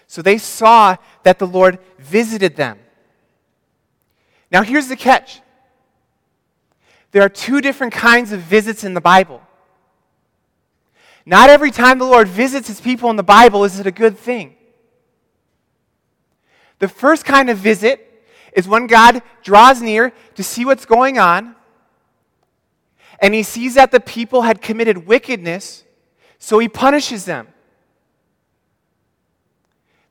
So 0.06 0.22
they 0.22 0.38
saw 0.38 0.96
that 1.24 1.40
the 1.40 1.48
Lord 1.48 1.80
visited 1.98 2.56
them. 2.56 2.78
Now, 4.52 4.62
here's 4.62 4.88
the 4.88 4.96
catch 4.96 5.42
there 7.12 7.24
are 7.24 7.30
two 7.30 7.62
different 7.62 7.94
kinds 7.94 8.32
of 8.32 8.42
visits 8.42 8.84
in 8.84 8.94
the 8.94 9.02
Bible. 9.02 9.42
Not 11.26 11.50
every 11.50 11.72
time 11.72 11.98
the 11.98 12.06
Lord 12.06 12.28
visits 12.28 12.68
his 12.68 12.80
people 12.80 13.10
in 13.10 13.16
the 13.16 13.24
Bible 13.24 13.64
is 13.64 13.80
it 13.80 13.88
a 13.88 13.92
good 13.92 14.18
thing. 14.18 14.56
The 16.78 16.88
first 16.88 17.26
kind 17.26 17.50
of 17.50 17.58
visit 17.58 18.24
is 18.54 18.68
when 18.68 18.86
God 18.86 19.24
draws 19.42 19.82
near 19.82 20.14
to 20.36 20.44
see 20.44 20.64
what's 20.64 20.86
going 20.86 21.18
on, 21.18 21.55
and 23.20 23.34
he 23.34 23.44
sees 23.44 23.76
that 23.76 23.92
the 23.92 24.00
people 24.00 24.44
had 24.44 24.62
committed 24.62 25.06
wickedness, 25.08 25.84
so 26.38 26.60
he 26.60 26.68
punishes 26.68 27.26
them. 27.26 27.48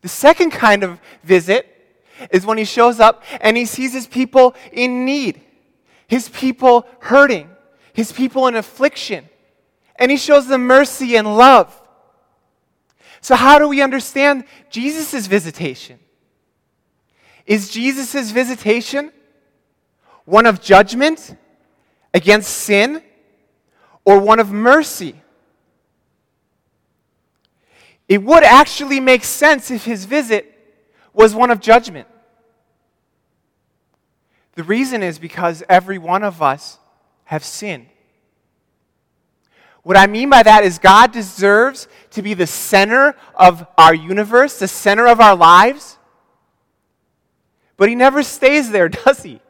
The 0.00 0.08
second 0.08 0.50
kind 0.50 0.82
of 0.82 1.00
visit 1.22 1.70
is 2.30 2.44
when 2.44 2.58
he 2.58 2.64
shows 2.64 3.00
up 3.00 3.22
and 3.40 3.56
he 3.56 3.64
sees 3.64 3.92
his 3.92 4.06
people 4.06 4.54
in 4.72 5.04
need, 5.04 5.40
his 6.06 6.28
people 6.28 6.86
hurting, 7.00 7.48
his 7.92 8.12
people 8.12 8.46
in 8.46 8.56
affliction 8.56 9.28
and 9.96 10.10
he 10.10 10.16
shows 10.16 10.46
them 10.46 10.66
mercy 10.66 11.16
and 11.16 11.36
love. 11.36 11.80
So, 13.20 13.36
how 13.36 13.58
do 13.58 13.68
we 13.68 13.80
understand 13.80 14.44
Jesus' 14.70 15.26
visitation? 15.26 15.98
Is 17.46 17.70
Jesus' 17.70 18.30
visitation 18.30 19.12
one 20.24 20.46
of 20.46 20.60
judgment 20.60 21.36
against 22.14 22.48
sin 22.48 23.02
or 24.06 24.18
one 24.18 24.40
of 24.40 24.50
mercy? 24.50 25.20
It 28.08 28.22
would 28.22 28.44
actually 28.44 29.00
make 29.00 29.24
sense 29.24 29.70
if 29.70 29.84
his 29.84 30.06
visit 30.06 30.50
was 31.12 31.34
one 31.34 31.50
of 31.50 31.60
judgment. 31.60 32.08
The 34.54 34.62
reason 34.62 35.02
is 35.02 35.18
because 35.18 35.62
every 35.68 35.98
one 35.98 36.22
of 36.22 36.40
us 36.40 36.78
have 37.24 37.44
sinned. 37.44 37.86
What 39.82 39.96
I 39.96 40.06
mean 40.06 40.30
by 40.30 40.42
that 40.42 40.64
is 40.64 40.78
God 40.78 41.12
deserves 41.12 41.88
to 42.10 42.22
be 42.22 42.34
the 42.34 42.46
center 42.46 43.14
of 43.34 43.66
our 43.76 43.94
universe, 43.94 44.58
the 44.58 44.68
center 44.68 45.06
of 45.06 45.20
our 45.20 45.36
lives. 45.36 45.98
But 47.76 47.88
He 47.88 47.94
never 47.94 48.22
stays 48.22 48.70
there, 48.70 48.88
does 49.04 49.22
He? 49.22 49.40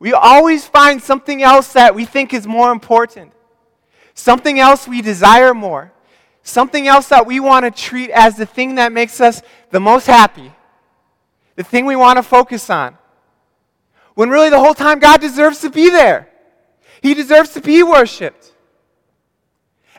We 0.00 0.14
always 0.14 0.66
find 0.66 1.00
something 1.00 1.42
else 1.42 1.74
that 1.74 1.94
we 1.94 2.06
think 2.06 2.32
is 2.32 2.46
more 2.46 2.72
important, 2.72 3.32
something 4.14 4.58
else 4.58 4.88
we 4.88 5.02
desire 5.02 5.52
more, 5.52 5.92
something 6.42 6.88
else 6.88 7.08
that 7.08 7.26
we 7.26 7.38
want 7.38 7.66
to 7.66 7.70
treat 7.70 8.10
as 8.10 8.36
the 8.36 8.46
thing 8.46 8.76
that 8.76 8.92
makes 8.92 9.20
us 9.20 9.42
the 9.70 9.78
most 9.78 10.06
happy, 10.06 10.52
the 11.54 11.62
thing 11.62 11.84
we 11.84 11.96
want 11.96 12.16
to 12.16 12.22
focus 12.22 12.70
on. 12.70 12.96
When 14.14 14.30
really 14.30 14.48
the 14.48 14.58
whole 14.58 14.74
time 14.74 14.98
God 14.98 15.20
deserves 15.20 15.60
to 15.60 15.70
be 15.70 15.90
there, 15.90 16.30
He 17.02 17.12
deserves 17.12 17.50
to 17.50 17.60
be 17.60 17.82
worshiped. 17.82 18.52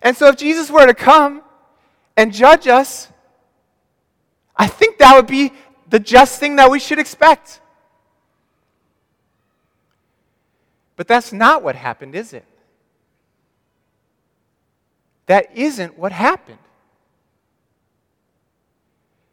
And 0.01 0.17
so 0.17 0.29
if 0.29 0.36
Jesus 0.36 0.72
were 0.72 0.88
to 0.88 0.96
come 0.96 1.43
and 2.17 2.34
judge 2.34 2.67
us, 2.67 3.08
I 4.55 4.65
think 4.65 4.98
that 4.98 5.15
would 5.15 5.27
be 5.27 5.53
the 5.89 6.00
just 6.00 6.39
thing 6.39 6.55
that 6.55 6.72
we 6.72 6.79
should 6.79 6.98
expect. 6.98 7.61
But 11.01 11.08
that's 11.08 11.34
not 11.34 11.63
what 11.63 11.75
happened, 11.75 12.13
is 12.13 12.31
it? 12.31 12.46
That 15.25 15.58
isn't 15.58 15.98
what 15.98 16.12
happened. 16.12 16.60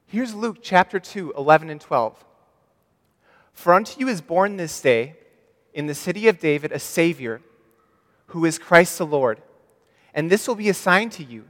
Here's 0.06 0.32
Luke 0.32 0.60
chapter 0.62 0.98
2, 0.98 1.34
11 1.36 1.68
and 1.68 1.78
12. 1.78 2.24
For 3.52 3.74
unto 3.74 4.00
you 4.00 4.08
is 4.08 4.22
born 4.22 4.56
this 4.56 4.80
day 4.80 5.16
in 5.74 5.86
the 5.86 5.94
city 5.94 6.26
of 6.26 6.38
David 6.38 6.72
a 6.72 6.78
Savior, 6.78 7.42
who 8.28 8.46
is 8.46 8.58
Christ 8.58 8.96
the 8.96 9.04
Lord 9.04 9.42
and 10.14 10.30
this 10.30 10.48
will 10.48 10.54
be 10.54 10.70
a 10.70 10.74
sign 10.74 11.10
to 11.10 11.22
you. 11.22 11.44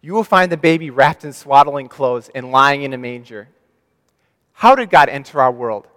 You 0.00 0.14
will 0.14 0.22
find 0.22 0.52
the 0.52 0.56
baby 0.56 0.90
wrapped 0.90 1.24
in 1.24 1.32
swaddling 1.32 1.88
clothes 1.88 2.30
and 2.36 2.52
lying 2.52 2.82
in 2.82 2.92
a 2.92 2.98
manger. 2.98 3.48
How 4.52 4.76
did 4.76 4.90
God 4.90 5.08
enter 5.08 5.40
our 5.40 5.50
world? 5.50 5.88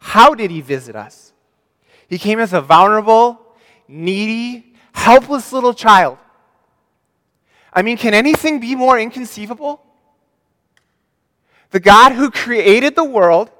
How 0.00 0.34
did 0.34 0.50
He 0.50 0.60
visit 0.60 0.96
us? 0.96 1.31
He 2.12 2.18
came 2.18 2.40
as 2.40 2.52
a 2.52 2.60
vulnerable, 2.60 3.40
needy, 3.88 4.74
helpless 4.92 5.50
little 5.50 5.72
child. 5.72 6.18
I 7.72 7.80
mean, 7.80 7.96
can 7.96 8.12
anything 8.12 8.60
be 8.60 8.74
more 8.74 8.98
inconceivable? 8.98 9.82
The 11.70 11.80
God 11.80 12.12
who 12.12 12.30
created 12.30 12.96
the 12.96 13.02
world 13.02 13.50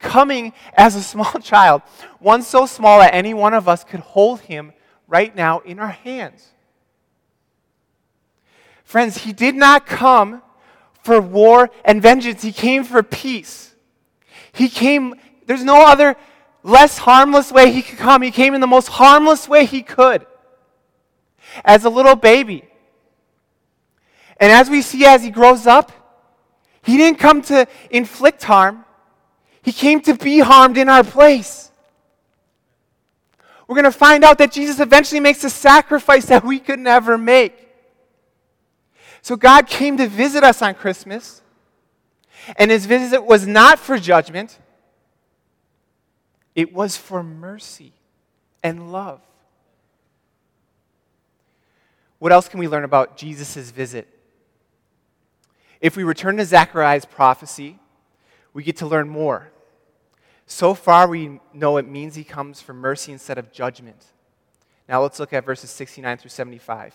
coming 0.00 0.52
as 0.74 0.96
a 0.96 1.00
small 1.00 1.32
child, 1.40 1.82
one 2.18 2.42
so 2.42 2.66
small 2.66 2.98
that 2.98 3.14
any 3.14 3.34
one 3.34 3.54
of 3.54 3.68
us 3.68 3.84
could 3.84 4.00
hold 4.00 4.40
him 4.40 4.72
right 5.06 5.32
now 5.32 5.60
in 5.60 5.78
our 5.78 5.90
hands. 5.90 6.48
Friends, 8.82 9.18
he 9.18 9.32
did 9.32 9.54
not 9.54 9.86
come 9.86 10.42
for 11.04 11.20
war 11.20 11.70
and 11.84 12.02
vengeance, 12.02 12.42
he 12.42 12.50
came 12.50 12.82
for 12.82 13.04
peace. 13.04 13.76
He 14.50 14.68
came, 14.68 15.14
there's 15.46 15.62
no 15.62 15.86
other 15.86 16.16
less 16.62 16.98
harmless 16.98 17.50
way 17.50 17.72
he 17.72 17.82
could 17.82 17.98
come. 17.98 18.22
He 18.22 18.30
came 18.30 18.54
in 18.54 18.60
the 18.60 18.66
most 18.66 18.88
harmless 18.88 19.48
way 19.48 19.64
he 19.64 19.82
could 19.82 20.26
as 21.64 21.84
a 21.84 21.90
little 21.90 22.16
baby. 22.16 22.64
And 24.38 24.50
as 24.50 24.70
we 24.70 24.82
see 24.82 25.04
as 25.04 25.22
he 25.22 25.30
grows 25.30 25.66
up, 25.66 25.92
he 26.82 26.96
didn't 26.96 27.18
come 27.18 27.42
to 27.42 27.66
inflict 27.90 28.42
harm, 28.42 28.84
he 29.62 29.72
came 29.72 30.00
to 30.02 30.14
be 30.14 30.40
harmed 30.40 30.76
in 30.76 30.88
our 30.88 31.04
place 31.04 31.62
we're 33.72 33.80
going 33.80 33.90
to 33.90 33.98
find 33.98 34.22
out 34.22 34.36
that 34.36 34.52
Jesus 34.52 34.80
eventually 34.80 35.18
makes 35.18 35.42
a 35.44 35.48
sacrifice 35.48 36.26
that 36.26 36.44
we 36.44 36.58
could 36.58 36.78
never 36.78 37.16
make. 37.16 37.70
So 39.22 39.34
God 39.34 39.66
came 39.66 39.96
to 39.96 40.06
visit 40.06 40.44
us 40.44 40.60
on 40.60 40.74
Christmas, 40.74 41.40
and 42.56 42.70
his 42.70 42.84
visit 42.84 43.24
was 43.24 43.46
not 43.46 43.78
for 43.78 43.98
judgment, 43.98 44.58
it 46.54 46.72
was 46.72 46.96
for 46.96 47.22
mercy 47.22 47.92
and 48.62 48.92
love. 48.92 49.20
What 52.18 52.32
else 52.32 52.48
can 52.48 52.60
we 52.60 52.68
learn 52.68 52.84
about 52.84 53.16
Jesus' 53.16 53.70
visit? 53.70 54.08
If 55.80 55.96
we 55.96 56.04
return 56.04 56.36
to 56.36 56.44
Zechariah's 56.44 57.04
prophecy, 57.04 57.78
we 58.52 58.62
get 58.62 58.76
to 58.76 58.86
learn 58.86 59.08
more. 59.08 59.50
So 60.46 60.74
far, 60.74 61.08
we 61.08 61.40
know 61.52 61.78
it 61.78 61.88
means 61.88 62.14
he 62.14 62.24
comes 62.24 62.60
for 62.60 62.74
mercy 62.74 63.10
instead 63.10 63.38
of 63.38 63.52
judgment. 63.52 64.04
Now 64.88 65.02
let's 65.02 65.18
look 65.18 65.32
at 65.32 65.44
verses 65.44 65.70
69 65.70 66.18
through 66.18 66.30
75. 66.30 66.94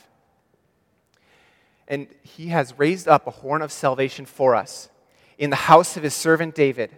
And 1.88 2.08
he 2.22 2.48
has 2.48 2.78
raised 2.78 3.08
up 3.08 3.28
a 3.28 3.32
horn 3.32 3.62
of 3.62 3.72
salvation 3.72 4.26
for 4.26 4.56
us 4.56 4.90
in 5.38 5.50
the 5.50 5.56
house 5.56 5.98
of 5.98 6.04
his 6.04 6.14
servant 6.14 6.56
David, 6.56 6.98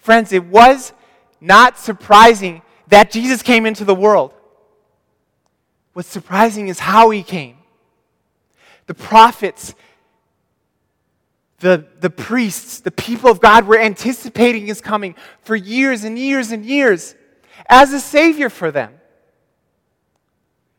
Friends, 0.00 0.32
it 0.32 0.46
was 0.46 0.92
not 1.40 1.78
surprising 1.78 2.62
that 2.88 3.10
Jesus 3.10 3.42
came 3.42 3.66
into 3.66 3.84
the 3.84 3.94
world. 3.94 4.34
What's 5.92 6.08
surprising 6.08 6.68
is 6.68 6.78
how 6.78 7.10
he 7.10 7.22
came. 7.22 7.56
The 8.86 8.94
prophets, 8.94 9.74
the, 11.60 11.86
the 12.00 12.10
priests, 12.10 12.80
the 12.80 12.90
people 12.90 13.30
of 13.30 13.40
God 13.40 13.66
were 13.66 13.78
anticipating 13.78 14.66
his 14.66 14.80
coming 14.80 15.14
for 15.42 15.54
years 15.54 16.04
and 16.04 16.18
years 16.18 16.50
and 16.50 16.64
years 16.64 17.14
as 17.68 17.92
a 17.92 18.00
savior 18.00 18.48
for 18.48 18.70
them. 18.70 18.94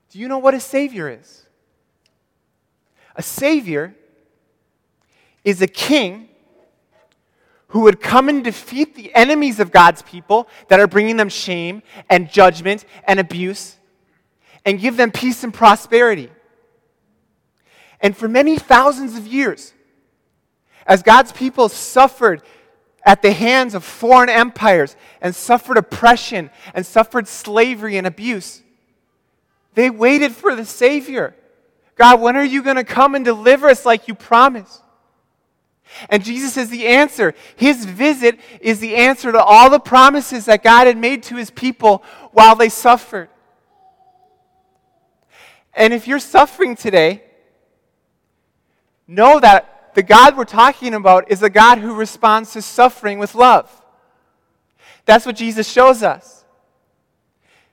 Do 0.09 0.19
you 0.19 0.27
know 0.27 0.39
what 0.39 0.53
a 0.53 0.59
savior 0.59 1.07
is? 1.09 1.45
A 3.15 3.21
savior 3.21 3.95
is 5.43 5.61
a 5.61 5.67
king 5.67 6.29
who 7.71 7.81
would 7.81 8.01
come 8.01 8.29
and 8.29 8.43
defeat 8.43 8.95
the 8.95 9.13
enemies 9.15 9.59
of 9.59 9.71
God's 9.71 10.01
people 10.01 10.47
that 10.67 10.79
are 10.79 10.87
bringing 10.87 11.17
them 11.17 11.29
shame 11.29 11.81
and 12.09 12.29
judgment 12.29 12.85
and 13.05 13.19
abuse 13.19 13.77
and 14.65 14.79
give 14.79 14.97
them 14.97 15.11
peace 15.11 15.43
and 15.43 15.53
prosperity. 15.53 16.29
And 18.01 18.15
for 18.15 18.27
many 18.27 18.57
thousands 18.57 19.17
of 19.17 19.25
years, 19.25 19.73
as 20.85 21.01
God's 21.01 21.31
people 21.31 21.69
suffered 21.69 22.41
at 23.05 23.21
the 23.21 23.31
hands 23.31 23.73
of 23.73 23.83
foreign 23.83 24.29
empires 24.29 24.95
and 25.21 25.33
suffered 25.33 25.77
oppression 25.77 26.49
and 26.73 26.85
suffered 26.85 27.27
slavery 27.27 27.97
and 27.97 28.05
abuse, 28.05 28.61
they 29.75 29.89
waited 29.89 30.33
for 30.33 30.55
the 30.55 30.65
Savior. 30.65 31.35
God, 31.95 32.19
when 32.19 32.35
are 32.35 32.43
you 32.43 32.63
going 32.63 32.75
to 32.75 32.83
come 32.83 33.15
and 33.15 33.23
deliver 33.23 33.69
us 33.69 33.85
like 33.85 34.09
you 34.09 34.15
promised? 34.15 34.81
And 36.09 36.23
Jesus 36.23 36.57
is 36.57 36.69
the 36.69 36.87
answer. 36.87 37.33
His 37.55 37.85
visit 37.85 38.39
is 38.59 38.79
the 38.79 38.95
answer 38.95 39.31
to 39.31 39.41
all 39.41 39.69
the 39.69 39.79
promises 39.79 40.45
that 40.45 40.63
God 40.63 40.87
had 40.87 40.97
made 40.97 41.23
to 41.23 41.35
his 41.35 41.49
people 41.51 42.03
while 42.31 42.55
they 42.55 42.69
suffered. 42.69 43.29
And 45.73 45.93
if 45.93 46.07
you're 46.07 46.19
suffering 46.19 46.75
today, 46.75 47.23
know 49.07 49.39
that 49.39 49.93
the 49.93 50.03
God 50.03 50.37
we're 50.37 50.45
talking 50.45 50.93
about 50.93 51.31
is 51.31 51.43
a 51.43 51.49
God 51.49 51.77
who 51.77 51.93
responds 51.93 52.53
to 52.53 52.61
suffering 52.61 53.19
with 53.19 53.35
love. 53.35 53.81
That's 55.05 55.25
what 55.25 55.35
Jesus 55.35 55.69
shows 55.69 56.03
us. 56.03 56.45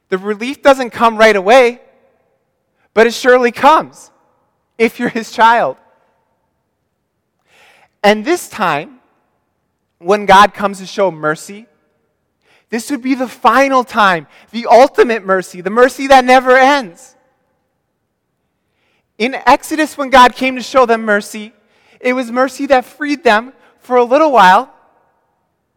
The 0.09 0.19
relief 0.19 0.63
doesn't 0.63 0.91
come 0.91 1.17
right 1.17 1.37
away, 1.37 1.81
but 2.95 3.07
it 3.07 3.15
surely 3.15 3.53
comes 3.53 4.11
if 4.79 4.99
you're 4.99 5.09
his 5.09 5.31
child. 5.31 5.77
And 8.03 8.25
this 8.25 8.49
time, 8.49 9.01
when 9.99 10.27
God 10.27 10.55
comes 10.55 10.79
to 10.79 10.87
show 10.87 11.11
mercy, 11.11 11.67
this 12.71 12.91
would 12.91 13.03
be 13.03 13.15
the 13.15 13.29
final 13.29 13.83
time, 13.83 14.27
the 14.51 14.67
ultimate 14.67 15.25
mercy, 15.25 15.61
the 15.61 15.71
mercy 15.71 16.07
that 16.09 16.25
never 16.25 16.57
ends. 16.57 17.17
In 19.17 19.35
Exodus, 19.35 19.99
when 19.99 20.11
God 20.11 20.35
came 20.35 20.57
to 20.57 20.63
show 20.63 20.87
them 20.87 21.03
mercy, 21.03 21.53
it 22.01 22.13
was 22.13 22.31
mercy 22.31 22.67
that 22.67 22.85
freed 22.85 23.25
them 23.25 23.53
for 23.81 23.97
a 23.97 24.05
little 24.05 24.31
while, 24.31 24.73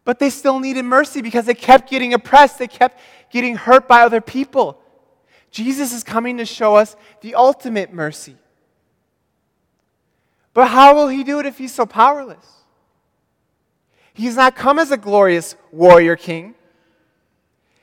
but 0.04 0.20
they 0.20 0.30
still 0.30 0.60
needed 0.60 0.84
mercy 0.84 1.22
because 1.22 1.46
they 1.46 1.54
kept 1.54 1.90
getting 1.90 2.14
oppressed, 2.14 2.60
they 2.60 2.68
kept 2.68 3.00
getting 3.32 3.56
hurt 3.56 3.88
by 3.88 4.02
other 4.02 4.22
people. 4.22 4.78
Jesus 5.50 5.94
is 5.94 6.04
coming 6.04 6.38
to 6.38 6.46
show 6.46 6.76
us 6.76 6.96
the 7.22 7.36
ultimate 7.36 7.94
mercy. 7.94 8.36
But 10.54 10.68
how 10.68 10.96
will 10.96 11.08
he 11.08 11.24
do 11.24 11.40
it 11.40 11.46
if 11.46 11.58
he's 11.58 11.74
so 11.74 11.86
powerless? 11.86 12.46
He's 14.14 14.36
not 14.36 14.56
come 14.56 14.80
as 14.80 14.92
a 14.92 14.98
glorious 14.98 15.56
warrior 15.72 16.16
king. 16.16 16.56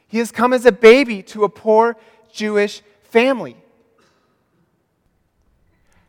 He 0.07 0.19
has 0.19 0.31
come 0.31 0.53
as 0.53 0.67
a 0.67 0.73
baby 0.73 1.23
to 1.25 1.45
a 1.45 1.49
poor 1.49 1.97
Jewish 2.33 2.83
family. 3.03 3.57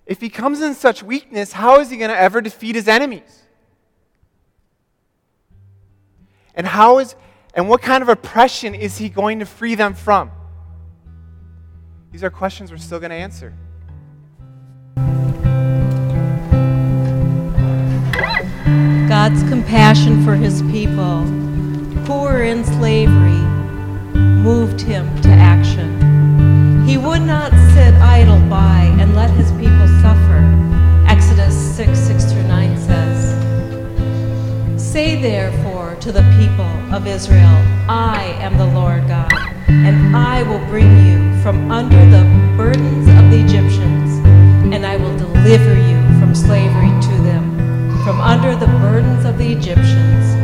If 0.05 0.21
he 0.21 0.29
comes 0.29 0.61
in 0.61 0.73
such 0.73 1.03
weakness, 1.03 1.53
how 1.53 1.79
is 1.79 1.89
he 1.89 1.97
going 1.97 2.09
to 2.09 2.17
ever 2.17 2.41
defeat 2.41 2.75
his 2.75 2.87
enemies? 2.87 3.43
And 6.55 6.65
how 6.65 6.99
is 6.99 7.15
and 7.53 7.67
what 7.67 7.81
kind 7.81 8.01
of 8.01 8.09
oppression 8.09 8.75
is 8.75 8.97
he 8.97 9.09
going 9.09 9.39
to 9.39 9.45
free 9.45 9.75
them 9.75 9.93
from? 9.93 10.31
These 12.11 12.23
are 12.23 12.29
questions 12.29 12.71
we're 12.71 12.77
still 12.77 12.99
going 12.99 13.09
to 13.09 13.15
answer. 13.15 13.53
God's 19.09 19.41
compassion 19.49 20.23
for 20.23 20.35
his 20.35 20.61
people 20.71 21.21
who 22.05 22.21
were 22.21 22.43
in 22.43 22.63
slavery 22.63 23.41
moved 24.13 24.79
him 24.79 25.19
to 25.23 25.29
action. 25.29 26.85
He 26.85 26.95
would 26.95 27.23
not 27.23 27.51
sit 27.73 27.95
idle 27.95 28.39
by 28.47 28.81
and 28.99 29.15
let 29.15 29.31
his 29.31 29.51
people 29.53 29.87
suffer. 30.03 30.41
Exodus 31.07 31.55
6 31.75 31.97
6 31.97 32.31
through 32.31 32.43
9 32.43 32.77
says, 32.77 33.33
Say 34.79 35.19
therefore 35.19 35.95
to 36.01 36.11
the 36.11 36.21
people 36.37 36.69
of 36.93 37.07
Israel, 37.07 37.57
I 37.89 38.37
am 38.41 38.59
the 38.59 38.67
Lord 38.67 39.07
God, 39.07 39.33
and 39.67 40.15
I 40.15 40.43
will 40.43 40.63
bring 40.67 41.07
you 41.07 41.35
from 41.41 41.71
under 41.71 41.97
the 42.11 42.25
burdens 42.55 43.07
of 43.09 43.31
the 43.31 43.43
Egyptians, 43.43 44.19
and 44.71 44.85
I 44.85 44.97
will 44.97 45.17
deliver 45.17 45.73
you 45.73 45.97
from 46.19 46.35
slavery 46.35 46.89
to 46.89 47.23
them, 47.23 47.48
from 48.03 48.21
under 48.21 48.55
the 48.55 48.67
burdens 48.67 49.25
of 49.25 49.37
the 49.37 49.51
Egyptians, 49.51 50.35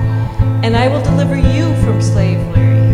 and 0.63 0.75
I 0.75 0.87
will 0.87 1.01
deliver 1.01 1.35
you 1.35 1.73
from 1.83 2.01
slavery 2.01 2.84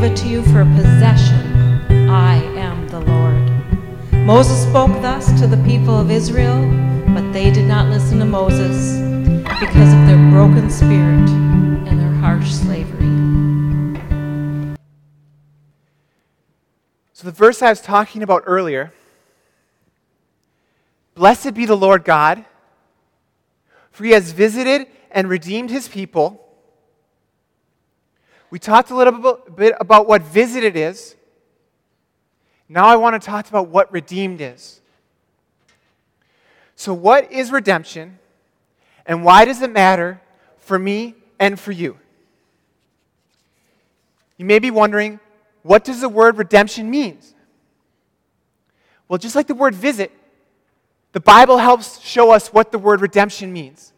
give 0.00 0.12
it 0.12 0.16
to 0.16 0.28
you 0.28 0.42
for 0.44 0.64
possession. 0.76 1.90
I 2.08 2.36
am 2.56 2.86
the 2.86 3.00
Lord. 3.00 4.14
Moses 4.24 4.62
spoke 4.62 4.92
thus 5.02 5.26
to 5.40 5.48
the 5.48 5.56
people 5.64 5.98
of 5.98 6.08
Israel, 6.08 6.62
but 7.08 7.32
they 7.32 7.50
did 7.50 7.66
not 7.66 7.88
listen 7.88 8.20
to 8.20 8.24
Moses 8.24 9.00
because 9.58 9.92
of 9.92 10.06
their 10.06 10.30
broken 10.30 10.70
spirit 10.70 11.28
and 11.88 11.98
their 11.98 12.12
harsh 12.12 12.48
slavery. 12.48 13.08
So, 17.12 17.24
the 17.24 17.32
verse 17.32 17.60
I 17.60 17.70
was 17.70 17.80
talking 17.80 18.22
about 18.22 18.44
earlier 18.46 18.92
Blessed 21.16 21.54
be 21.54 21.66
the 21.66 21.76
Lord 21.76 22.04
God, 22.04 22.44
for 23.90 24.04
he 24.04 24.12
has 24.12 24.30
visited 24.30 24.86
and 25.10 25.28
redeemed 25.28 25.70
his 25.70 25.88
people. 25.88 26.47
We 28.50 28.58
talked 28.58 28.90
a 28.90 28.96
little 28.96 29.40
bit 29.54 29.74
about 29.78 30.08
what 30.08 30.22
visited 30.22 30.76
is. 30.76 31.16
Now 32.68 32.86
I 32.86 32.96
want 32.96 33.20
to 33.20 33.24
talk 33.24 33.48
about 33.48 33.68
what 33.68 33.92
redeemed 33.92 34.40
is. 34.40 34.80
So, 36.76 36.94
what 36.94 37.32
is 37.32 37.50
redemption, 37.50 38.18
and 39.04 39.24
why 39.24 39.44
does 39.44 39.62
it 39.62 39.70
matter 39.70 40.20
for 40.58 40.78
me 40.78 41.14
and 41.38 41.58
for 41.58 41.72
you? 41.72 41.98
You 44.36 44.44
may 44.44 44.60
be 44.60 44.70
wondering, 44.70 45.18
what 45.62 45.84
does 45.84 46.00
the 46.00 46.08
word 46.08 46.38
redemption 46.38 46.88
mean? 46.88 47.18
Well, 49.08 49.18
just 49.18 49.34
like 49.34 49.48
the 49.48 49.54
word 49.54 49.74
visit, 49.74 50.12
the 51.12 51.20
Bible 51.20 51.58
helps 51.58 52.00
show 52.00 52.30
us 52.30 52.52
what 52.52 52.70
the 52.70 52.78
word 52.78 53.00
redemption 53.00 53.52
means. 53.52 53.92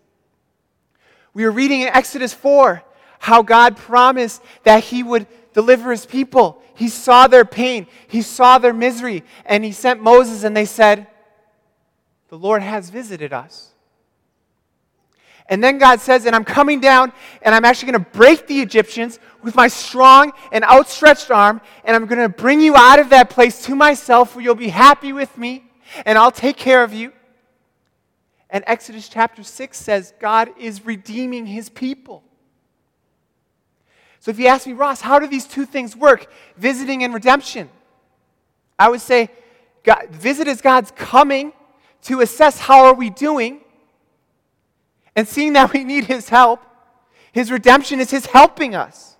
We 1.35 1.45
are 1.45 1.51
reading 1.51 1.83
in 1.83 1.89
Exodus 1.89 2.33
4 2.33 2.83
how 3.21 3.43
God 3.43 3.77
promised 3.77 4.43
that 4.65 4.83
He 4.83 5.05
would 5.05 5.29
deliver 5.53 5.93
His 5.93 6.05
people. 6.05 6.61
He 6.75 6.89
saw 6.89 7.29
their 7.29 7.45
pain, 7.45 7.87
he 8.09 8.23
saw 8.23 8.57
their 8.57 8.73
misery, 8.73 9.23
and 9.45 9.63
he 9.63 9.71
sent 9.71 10.03
Moses, 10.03 10.45
and 10.45 10.57
they 10.57 10.65
said, 10.65 11.07
the 12.31 12.39
Lord 12.39 12.63
has 12.63 12.91
visited 12.91 13.33
us. 13.33 13.73
And 15.49 15.63
then 15.63 15.79
God 15.79 16.01
says, 16.01 16.25
And 16.27 16.35
I'm 16.35 16.45
coming 16.45 16.81
down, 16.81 17.13
and 17.43 17.55
I'm 17.55 17.65
actually 17.65 17.93
going 17.93 18.05
to 18.05 18.11
break 18.11 18.47
the 18.47 18.61
Egyptians 18.61 19.19
with 19.43 19.57
my 19.57 19.67
strong 19.67 20.33
and 20.53 20.65
outstretched 20.65 21.31
arm, 21.33 21.61
and 21.85 21.97
I'm 21.97 22.07
going 22.07 22.21
to 22.21 22.29
bring 22.29 22.61
you 22.61 22.77
out 22.77 23.01
of 23.01 23.11
that 23.11 23.31
place 23.31 23.65
to 23.65 23.75
myself 23.75 24.35
where 24.35 24.45
you'll 24.45 24.55
be 24.55 24.69
happy 24.69 25.13
with 25.13 25.37
me, 25.37 25.65
and 26.07 26.17
I'll 26.17 26.31
take 26.31 26.57
care 26.57 26.85
of 26.85 26.95
you. 26.95 27.13
And 28.49 28.63
Exodus 28.69 29.09
chapter 29.09 29.43
6 29.43 29.77
says 29.77 30.15
God 30.21 30.51
is 30.57 30.87
redeeming 30.87 31.47
his 31.47 31.69
people. 31.69 32.23
So 34.21 34.31
if 34.31 34.39
you 34.39 34.47
ask 34.47 34.67
me, 34.67 34.75
Ross, 34.75 35.01
how 35.01 35.19
do 35.19 35.27
these 35.27 35.47
two 35.47 35.65
things 35.65 35.97
work, 35.97 36.31
visiting 36.57 37.03
and 37.03 37.13
redemption? 37.13 37.71
I 38.79 38.91
would 38.91 39.01
say 39.01 39.31
God, 39.83 40.11
visit 40.11 40.47
is 40.47 40.61
God's 40.61 40.91
coming 40.91 41.53
to 42.03 42.21
assess 42.21 42.59
how 42.59 42.85
are 42.85 42.95
we 42.95 43.09
doing 43.11 43.61
and 45.17 45.27
seeing 45.27 45.55
that 45.55 45.73
we 45.73 45.85
need 45.85 46.05
his 46.05 46.29
help. 46.29 46.63
His 47.33 47.51
redemption 47.51 47.99
is 47.99 48.11
his 48.11 48.27
helping 48.27 48.75
us. 48.75 49.17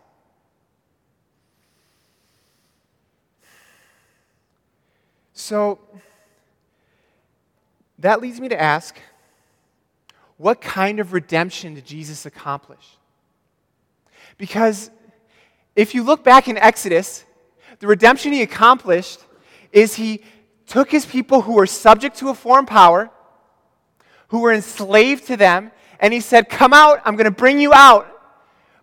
So 5.33 5.79
that 7.99 8.21
leads 8.21 8.41
me 8.41 8.49
to 8.49 8.61
ask 8.61 8.99
what 10.37 10.61
kind 10.61 11.01
of 11.01 11.13
redemption 11.13 11.75
did 11.75 11.87
Jesus 11.87 12.27
accomplish? 12.27 12.99
Because 14.41 14.91
if 15.77 15.95
you 15.95 16.03
look 16.03 16.25
back 16.25 16.49
in 16.49 16.57
Exodus, 16.57 17.27
the 17.79 17.87
redemption 17.87 18.33
he 18.33 18.41
accomplished 18.41 19.21
is 19.71 19.97
he 19.97 20.23
took 20.67 20.91
his 20.91 21.05
people 21.05 21.43
who 21.43 21.53
were 21.53 21.67
subject 21.67 22.17
to 22.21 22.31
a 22.31 22.35
foreign 22.35 22.65
power, 22.65 23.11
who 24.29 24.41
were 24.41 24.51
enslaved 24.51 25.27
to 25.27 25.37
them, 25.37 25.71
and 26.01 26.15
he 26.15 26.21
said, 26.21 26.49
Come 26.49 26.73
out, 26.73 27.03
I'm 27.05 27.17
going 27.17 27.27
to 27.27 27.31
bring 27.31 27.61
you 27.61 27.75
out. 27.75 28.07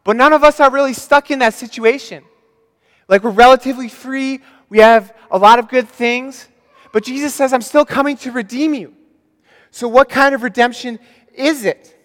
But 0.04 0.16
none 0.16 0.32
of 0.32 0.44
us 0.44 0.60
are 0.60 0.70
really 0.70 0.94
stuck 0.94 1.32
in 1.32 1.40
that 1.40 1.56
situation. 1.56 2.24
Like 3.08 3.24
we're 3.24 3.32
relatively 3.32 3.90
free, 3.90 4.42
we 4.70 4.78
have 4.78 5.12
a 5.32 5.40
lot 5.40 5.58
of 5.58 5.70
good 5.70 5.90
things, 5.90 6.48
but 6.94 7.04
Jesus 7.04 7.34
says, 7.34 7.52
I'm 7.52 7.64
still 7.64 7.84
coming 7.84 8.16
to 8.18 8.32
redeem 8.32 8.76
you. 8.76 8.94
So, 9.72 9.88
what 9.88 10.08
kind 10.08 10.36
of 10.36 10.44
redemption 10.44 11.00
is 11.34 11.66
it? 11.66 11.96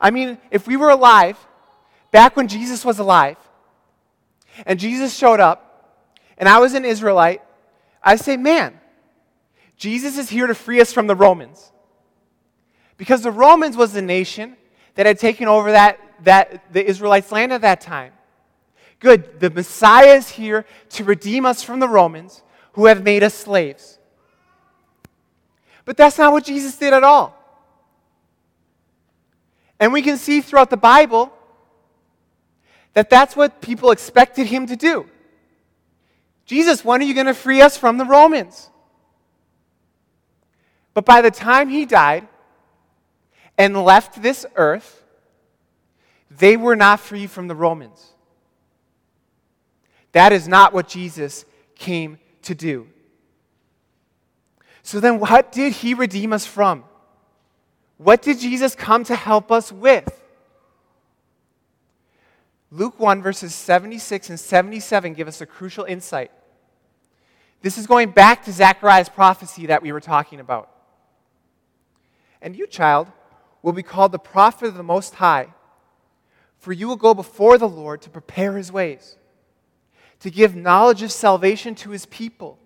I 0.00 0.12
mean, 0.12 0.38
if 0.52 0.68
we 0.68 0.76
were 0.76 0.90
alive, 0.90 1.36
back 2.12 2.36
when 2.36 2.46
Jesus 2.46 2.84
was 2.84 3.00
alive, 3.00 3.38
and 4.64 4.78
Jesus 4.78 5.16
showed 5.16 5.40
up, 5.40 5.98
and 6.38 6.48
I 6.48 6.58
was 6.60 6.74
an 6.74 6.84
Israelite, 6.84 7.42
I 8.02 8.16
say, 8.16 8.36
man, 8.36 8.78
Jesus 9.76 10.16
is 10.16 10.30
here 10.30 10.46
to 10.46 10.54
free 10.54 10.80
us 10.80 10.92
from 10.92 11.08
the 11.08 11.16
Romans. 11.16 11.72
Because 12.96 13.22
the 13.22 13.32
Romans 13.32 13.76
was 13.76 13.92
the 13.92 14.02
nation 14.02 14.56
that 14.94 15.06
had 15.06 15.18
taken 15.18 15.48
over 15.48 15.72
that, 15.72 15.98
that 16.22 16.72
the 16.72 16.84
Israelites' 16.84 17.32
land 17.32 17.52
at 17.52 17.62
that 17.62 17.80
time. 17.80 18.12
Good, 19.00 19.40
the 19.40 19.50
Messiah 19.50 20.14
is 20.14 20.28
here 20.28 20.64
to 20.90 21.02
redeem 21.02 21.44
us 21.44 21.62
from 21.62 21.80
the 21.80 21.88
Romans 21.88 22.42
who 22.74 22.86
have 22.86 23.02
made 23.02 23.24
us 23.24 23.34
slaves. 23.34 23.98
But 25.84 25.96
that's 25.96 26.18
not 26.18 26.32
what 26.32 26.44
Jesus 26.44 26.76
did 26.76 26.92
at 26.92 27.02
all. 27.02 27.36
And 29.80 29.92
we 29.92 30.02
can 30.02 30.16
see 30.16 30.40
throughout 30.40 30.70
the 30.70 30.76
Bible 30.76 31.32
that 32.94 33.10
that's 33.10 33.34
what 33.34 33.60
people 33.60 33.90
expected 33.90 34.46
him 34.46 34.66
to 34.66 34.76
do. 34.76 35.06
Jesus, 36.44 36.84
when 36.84 37.00
are 37.00 37.04
you 37.04 37.14
going 37.14 37.26
to 37.26 37.34
free 37.34 37.62
us 37.62 37.76
from 37.76 37.98
the 37.98 38.04
Romans? 38.04 38.70
But 40.94 41.04
by 41.04 41.22
the 41.22 41.30
time 41.30 41.68
he 41.68 41.86
died 41.86 42.28
and 43.56 43.82
left 43.82 44.22
this 44.22 44.44
earth, 44.56 45.02
they 46.30 46.56
were 46.56 46.76
not 46.76 47.00
free 47.00 47.26
from 47.26 47.48
the 47.48 47.54
Romans. 47.54 48.12
That 50.12 50.32
is 50.32 50.46
not 50.46 50.74
what 50.74 50.88
Jesus 50.88 51.44
came 51.74 52.18
to 52.42 52.54
do. 52.54 52.88
So 54.82 55.00
then, 55.00 55.20
what 55.20 55.52
did 55.52 55.72
he 55.74 55.94
redeem 55.94 56.32
us 56.32 56.44
from? 56.44 56.84
What 57.98 58.20
did 58.20 58.40
Jesus 58.40 58.74
come 58.74 59.04
to 59.04 59.14
help 59.14 59.52
us 59.52 59.70
with? 59.70 60.21
Luke 62.74 62.98
1, 62.98 63.20
verses 63.20 63.54
76 63.54 64.30
and 64.30 64.40
77 64.40 65.12
give 65.12 65.28
us 65.28 65.42
a 65.42 65.46
crucial 65.46 65.84
insight. 65.84 66.30
This 67.60 67.76
is 67.76 67.86
going 67.86 68.12
back 68.12 68.44
to 68.46 68.52
Zechariah's 68.52 69.10
prophecy 69.10 69.66
that 69.66 69.82
we 69.82 69.92
were 69.92 70.00
talking 70.00 70.40
about. 70.40 70.70
And 72.40 72.56
you, 72.56 72.66
child, 72.66 73.08
will 73.60 73.74
be 73.74 73.82
called 73.82 74.10
the 74.10 74.18
prophet 74.18 74.68
of 74.68 74.74
the 74.74 74.82
Most 74.82 75.16
High, 75.16 75.48
for 76.58 76.72
you 76.72 76.88
will 76.88 76.96
go 76.96 77.12
before 77.12 77.58
the 77.58 77.68
Lord 77.68 78.00
to 78.02 78.10
prepare 78.10 78.56
his 78.56 78.72
ways, 78.72 79.16
to 80.20 80.30
give 80.30 80.56
knowledge 80.56 81.02
of 81.02 81.12
salvation 81.12 81.74
to 81.74 81.90
his 81.90 82.06
people, 82.06 82.58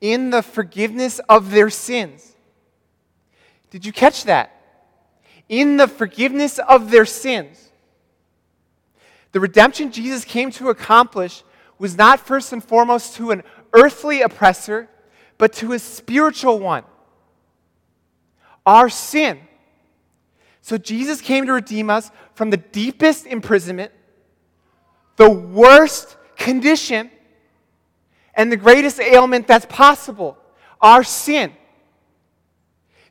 in 0.00 0.30
the 0.30 0.42
forgiveness 0.42 1.20
of 1.28 1.52
their 1.52 1.70
sins. 1.70 2.34
Did 3.70 3.86
you 3.86 3.92
catch 3.92 4.24
that? 4.24 4.56
In 5.48 5.76
the 5.76 5.86
forgiveness 5.86 6.58
of 6.58 6.90
their 6.90 7.06
sins. 7.06 7.69
The 9.32 9.40
redemption 9.40 9.92
Jesus 9.92 10.24
came 10.24 10.50
to 10.52 10.70
accomplish 10.70 11.42
was 11.78 11.96
not 11.96 12.20
first 12.20 12.52
and 12.52 12.62
foremost 12.62 13.16
to 13.16 13.30
an 13.30 13.42
earthly 13.72 14.22
oppressor, 14.22 14.88
but 15.38 15.52
to 15.54 15.72
a 15.72 15.78
spiritual 15.78 16.58
one. 16.58 16.84
Our 18.66 18.88
sin. 18.88 19.40
So 20.60 20.76
Jesus 20.76 21.20
came 21.20 21.46
to 21.46 21.52
redeem 21.52 21.90
us 21.90 22.10
from 22.34 22.50
the 22.50 22.58
deepest 22.58 23.26
imprisonment, 23.26 23.92
the 25.16 25.30
worst 25.30 26.16
condition, 26.36 27.10
and 28.34 28.50
the 28.52 28.56
greatest 28.56 29.00
ailment 29.00 29.46
that's 29.46 29.66
possible 29.66 30.36
our 30.80 31.04
sin. 31.04 31.52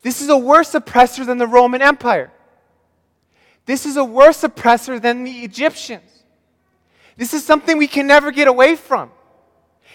This 0.02 0.22
is 0.22 0.30
a 0.30 0.38
worse 0.38 0.74
oppressor 0.74 1.26
than 1.26 1.38
the 1.38 1.48
Roman 1.48 1.82
Empire. 1.82 2.32
This 3.70 3.86
is 3.86 3.98
a 3.98 4.04
worse 4.04 4.44
oppressor 4.44 5.00
than 5.00 5.24
the 5.24 5.44
Egyptians. 5.44 6.24
This 7.18 7.36
is 7.36 7.46
something 7.46 7.78
we 7.78 7.86
can 7.86 8.08
never 8.08 8.32
get 8.32 8.48
away 8.48 8.76
from. 8.76 9.12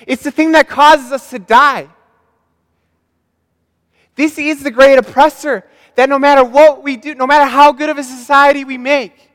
It's 0.06 0.22
the 0.22 0.30
thing 0.30 0.52
that 0.52 0.68
causes 0.68 1.10
us 1.10 1.30
to 1.30 1.40
die. 1.40 1.88
This 4.14 4.38
is 4.38 4.62
the 4.62 4.70
great 4.70 4.96
oppressor 4.96 5.64
that 5.96 6.08
no 6.08 6.20
matter 6.20 6.44
what 6.44 6.84
we 6.84 6.96
do, 6.96 7.16
no 7.16 7.26
matter 7.26 7.46
how 7.46 7.72
good 7.72 7.90
of 7.90 7.98
a 7.98 8.04
society 8.04 8.64
we 8.64 8.78
make, 8.78 9.28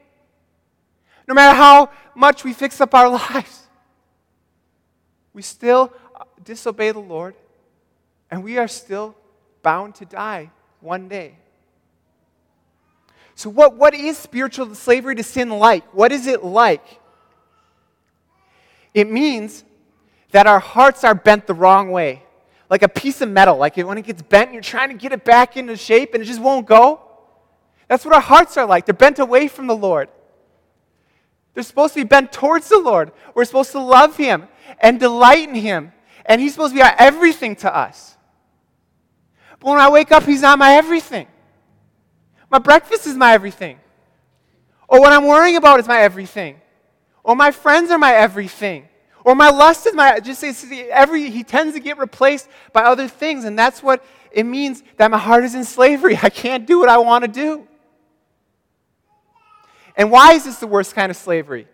no 1.27 1.33
matter 1.33 1.53
how 1.53 1.89
much 2.15 2.45
we 2.45 2.53
fix 2.53 2.79
up 2.79 2.95
our 2.95 3.09
lives, 3.33 3.67
we 5.33 5.41
still 5.41 5.91
disobey 6.45 6.93
the 6.93 6.99
Lord 6.99 7.35
and 8.31 8.41
we 8.41 8.57
are 8.57 8.69
still 8.69 9.17
bound 9.63 9.95
to 9.95 10.05
die 10.05 10.49
one 10.79 11.09
day. 11.09 11.35
So, 13.39 13.49
what, 13.49 13.77
what 13.77 13.93
is 13.93 14.17
spiritual 14.17 14.75
slavery 14.75 15.15
to 15.15 15.23
sin 15.23 15.49
like? 15.49 15.85
What 15.93 16.11
is 16.11 16.27
it 16.27 16.43
like? 16.43 16.83
It 18.93 19.09
means 19.09 19.63
that 20.31 20.45
our 20.45 20.59
hearts 20.59 21.05
are 21.05 21.15
bent 21.15 21.47
the 21.47 21.53
wrong 21.53 21.89
way. 21.89 22.23
Like 22.69 22.83
a 22.83 22.89
piece 22.89 23.21
of 23.21 23.29
metal, 23.29 23.55
like 23.55 23.77
when 23.77 23.97
it 23.97 24.03
gets 24.03 24.21
bent, 24.21 24.51
you're 24.51 24.61
trying 24.61 24.89
to 24.89 24.95
get 24.95 25.13
it 25.13 25.23
back 25.23 25.55
into 25.55 25.77
shape 25.77 26.13
and 26.13 26.21
it 26.21 26.25
just 26.25 26.41
won't 26.41 26.67
go. 26.67 26.99
That's 27.87 28.03
what 28.03 28.13
our 28.13 28.19
hearts 28.19 28.57
are 28.57 28.65
like. 28.65 28.85
They're 28.85 28.93
bent 28.93 29.19
away 29.19 29.47
from 29.47 29.67
the 29.67 29.75
Lord. 29.75 30.09
They're 31.53 31.63
supposed 31.63 31.93
to 31.93 32.01
be 32.01 32.03
bent 32.03 32.33
towards 32.33 32.67
the 32.67 32.79
Lord. 32.79 33.13
We're 33.35 33.45
supposed 33.45 33.71
to 33.71 33.79
love 33.79 34.17
Him 34.17 34.49
and 34.81 34.99
delight 34.99 35.47
in 35.47 35.55
Him. 35.55 35.93
And 36.25 36.41
He's 36.41 36.51
supposed 36.51 36.73
to 36.73 36.79
be 36.79 36.83
our 36.83 36.93
everything 36.99 37.55
to 37.55 37.73
us. 37.73 38.17
But 39.61 39.69
when 39.69 39.79
I 39.79 39.89
wake 39.89 40.11
up, 40.11 40.23
He's 40.23 40.41
not 40.41 40.59
my 40.59 40.73
everything. 40.73 41.27
My 42.49 42.59
breakfast 42.59 43.05
is 43.07 43.15
my 43.15 43.33
everything. 43.33 43.79
Or 44.87 44.99
what 44.99 45.13
I'm 45.13 45.25
worrying 45.25 45.55
about 45.55 45.79
is 45.79 45.87
my 45.87 46.01
everything. 46.01 46.59
Or 47.23 47.35
my 47.35 47.51
friends 47.51 47.91
are 47.91 47.97
my 47.97 48.13
everything. 48.13 48.87
Or 49.23 49.35
my 49.35 49.49
lust 49.49 49.85
is 49.85 49.93
my, 49.93 50.19
just 50.19 50.39
say, 50.41 50.89
every, 50.89 51.29
he 51.29 51.43
tends 51.43 51.75
to 51.75 51.79
get 51.79 51.97
replaced 51.97 52.47
by 52.73 52.83
other 52.83 53.07
things. 53.07 53.43
And 53.43 53.57
that's 53.57 53.83
what 53.83 54.03
it 54.31 54.45
means 54.45 54.81
that 54.97 55.11
my 55.11 55.17
heart 55.17 55.43
is 55.43 55.53
in 55.53 55.63
slavery. 55.63 56.17
I 56.23 56.29
can't 56.29 56.65
do 56.65 56.79
what 56.79 56.89
I 56.89 56.97
want 56.97 57.23
to 57.23 57.27
do. 57.27 57.67
And 59.95 60.09
why 60.09 60.33
is 60.33 60.45
this 60.45 60.57
the 60.57 60.67
worst 60.67 60.95
kind 60.95 61.09
of 61.11 61.17
slavery? 61.17 61.67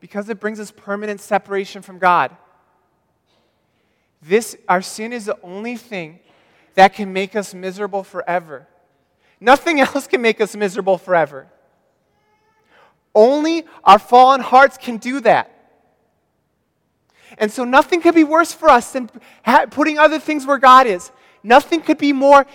Because 0.00 0.28
it 0.28 0.40
brings 0.40 0.58
us 0.58 0.72
permanent 0.72 1.20
separation 1.20 1.80
from 1.80 1.98
God. 1.98 2.36
This, 4.20 4.56
our 4.68 4.82
sin 4.82 5.12
is 5.12 5.26
the 5.26 5.38
only 5.42 5.76
thing 5.76 6.18
that 6.74 6.94
can 6.94 7.12
make 7.12 7.36
us 7.36 7.54
miserable 7.54 8.02
forever. 8.02 8.66
Nothing 9.42 9.80
else 9.80 10.06
can 10.06 10.22
make 10.22 10.40
us 10.40 10.56
miserable 10.56 10.96
forever. 10.96 11.48
Only 13.14 13.66
our 13.84 13.98
fallen 13.98 14.40
hearts 14.40 14.78
can 14.78 14.96
do 14.96 15.20
that. 15.20 15.50
And 17.36 17.50
so 17.50 17.64
nothing 17.64 18.00
could 18.00 18.14
be 18.14 18.24
worse 18.24 18.52
for 18.52 18.68
us 18.68 18.92
than 18.92 19.10
putting 19.70 19.98
other 19.98 20.18
things 20.18 20.46
where 20.46 20.58
God 20.58 20.86
is. 20.86 21.10
Nothing 21.42 21.80
could 21.80 21.98
be 21.98 22.12
more 22.12 22.46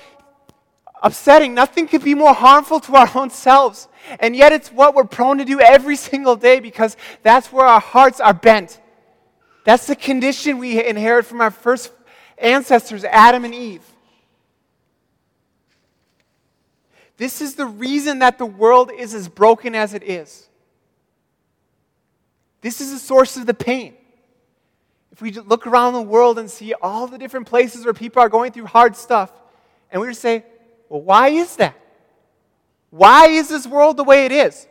upsetting. 1.04 1.54
Nothing 1.54 1.88
could 1.88 2.04
be 2.04 2.16
more 2.16 2.34
harmful 2.34 2.80
to 2.82 2.96
our 2.96 3.10
own 3.14 3.30
selves. 3.30 3.88
And 4.20 4.36
yet, 4.36 4.54
it's 4.54 4.70
what 4.70 4.96
we're 4.96 5.04
prone 5.04 5.40
to 5.40 5.46
do 5.46 5.60
every 5.60 5.96
single 6.10 6.36
day 6.36 6.60
because 6.60 6.96
that's 7.22 7.52
where 7.52 7.66
our 7.66 7.82
hearts 7.82 8.20
are 8.20 8.34
bent. 8.34 8.80
That's 9.66 9.88
the 9.88 9.96
condition 9.96 10.60
we 10.60 10.84
inherit 10.84 11.26
from 11.26 11.42
our 11.42 11.52
first 11.52 11.92
ancestors, 12.38 13.04
Adam 13.04 13.44
and 13.46 13.54
Eve. 13.54 13.84
This 17.18 17.42
is 17.42 17.56
the 17.56 17.66
reason 17.66 18.20
that 18.20 18.38
the 18.38 18.46
world 18.46 18.92
is 18.92 19.14
as 19.14 19.28
broken 19.28 19.74
as 19.74 19.94
it 19.94 20.04
is. 20.04 20.48
This 22.62 22.80
is 22.80 22.92
the 22.92 23.00
source 23.00 23.38
of 23.38 23.46
the 23.46 23.54
pain. 23.54 23.96
If 25.12 25.22
we 25.22 25.32
look 25.32 25.66
around 25.66 25.94
the 25.94 26.02
world 26.02 26.38
and 26.38 26.50
see 26.50 26.74
all 26.76 27.08
the 27.08 27.18
different 27.18 27.48
places 27.48 27.86
where 27.86 27.94
people 27.94 28.22
are 28.22 28.30
going 28.30 28.52
through 28.52 28.68
hard 28.68 28.96
stuff, 28.96 29.32
and 29.92 30.00
we 30.00 30.08
just 30.10 30.22
say, 30.22 30.46
well, 30.90 31.02
why 31.02 31.30
is 31.30 31.56
that? 31.56 31.76
Why 32.92 33.28
is 33.28 33.50
this 33.50 33.66
world 33.66 33.98
the 33.98 34.04
way 34.04 34.26
it 34.26 34.32
is? 34.32 34.68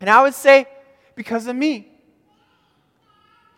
And 0.00 0.08
I 0.08 0.22
would 0.22 0.34
say, 0.34 0.66
because 1.14 1.46
of 1.46 1.54
me. 1.54 1.88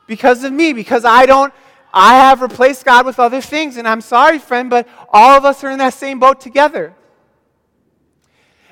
Because 0.06 0.44
of 0.44 0.52
me, 0.52 0.72
because 0.72 1.04
I 1.04 1.26
don't, 1.26 1.52
I 1.92 2.16
have 2.16 2.40
replaced 2.42 2.84
God 2.84 3.06
with 3.06 3.18
other 3.18 3.40
things. 3.40 3.76
And 3.76 3.86
I'm 3.86 4.00
sorry, 4.00 4.38
friend, 4.38 4.68
but 4.68 4.88
all 5.08 5.36
of 5.36 5.44
us 5.44 5.62
are 5.64 5.70
in 5.70 5.78
that 5.78 5.94
same 5.94 6.18
boat 6.18 6.40
together. 6.40 6.94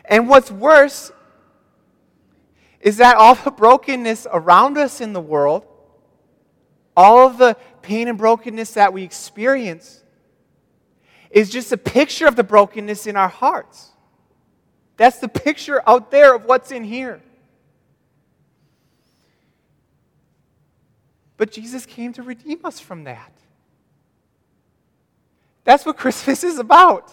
And 0.05 0.29
what's 0.29 0.51
worse 0.51 1.13
is 2.81 2.99
that 2.99 3.17
all 3.17 3.35
the 3.35 3.51
brokenness 3.51 4.27
around 4.31 4.77
us 4.77 5.01
in 5.01 5.13
the 5.15 5.21
world, 5.21 5.67
all 6.97 7.27
of 7.27 7.39
the 7.39 7.57
pain 7.81 8.09
and 8.09 8.19
brokenness 8.19 8.75
that 8.75 8.93
we 8.93 9.03
experience, 9.03 10.03
is 11.31 11.51
just 11.51 11.73
a 11.73 11.77
picture 11.77 12.27
of 12.27 12.37
the 12.37 12.45
brokenness 12.45 13.07
in 13.07 13.17
our 13.17 13.29
hearts. 13.29 13.91
That's 14.97 15.19
the 15.19 15.29
picture 15.29 15.83
out 15.89 16.11
there 16.11 16.35
of 16.35 16.45
what's 16.45 16.71
in 16.71 16.85
here. 16.85 17.21
But 21.37 21.51
Jesus 21.51 21.85
came 21.85 22.13
to 22.13 22.23
redeem 22.23 22.61
us 22.65 22.79
from 22.79 23.05
that. 23.05 23.33
That's 25.65 25.85
what 25.85 25.97
Christmas 25.97 26.45
is 26.45 26.59
about. 26.59 27.11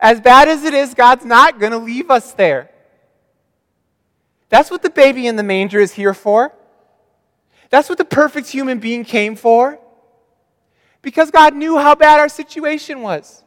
As 0.00 0.20
bad 0.20 0.48
as 0.48 0.64
it 0.64 0.74
is, 0.74 0.94
God's 0.94 1.24
not 1.24 1.58
going 1.58 1.72
to 1.72 1.78
leave 1.78 2.10
us 2.10 2.32
there. 2.32 2.70
That's 4.48 4.70
what 4.70 4.82
the 4.82 4.90
baby 4.90 5.26
in 5.26 5.36
the 5.36 5.42
manger 5.42 5.80
is 5.80 5.92
here 5.92 6.14
for. 6.14 6.52
That's 7.70 7.88
what 7.88 7.98
the 7.98 8.04
perfect 8.04 8.48
human 8.48 8.78
being 8.78 9.04
came 9.04 9.36
for. 9.36 9.78
Because 11.02 11.30
God 11.30 11.54
knew 11.54 11.78
how 11.78 11.94
bad 11.94 12.20
our 12.20 12.28
situation 12.28 13.02
was. 13.02 13.42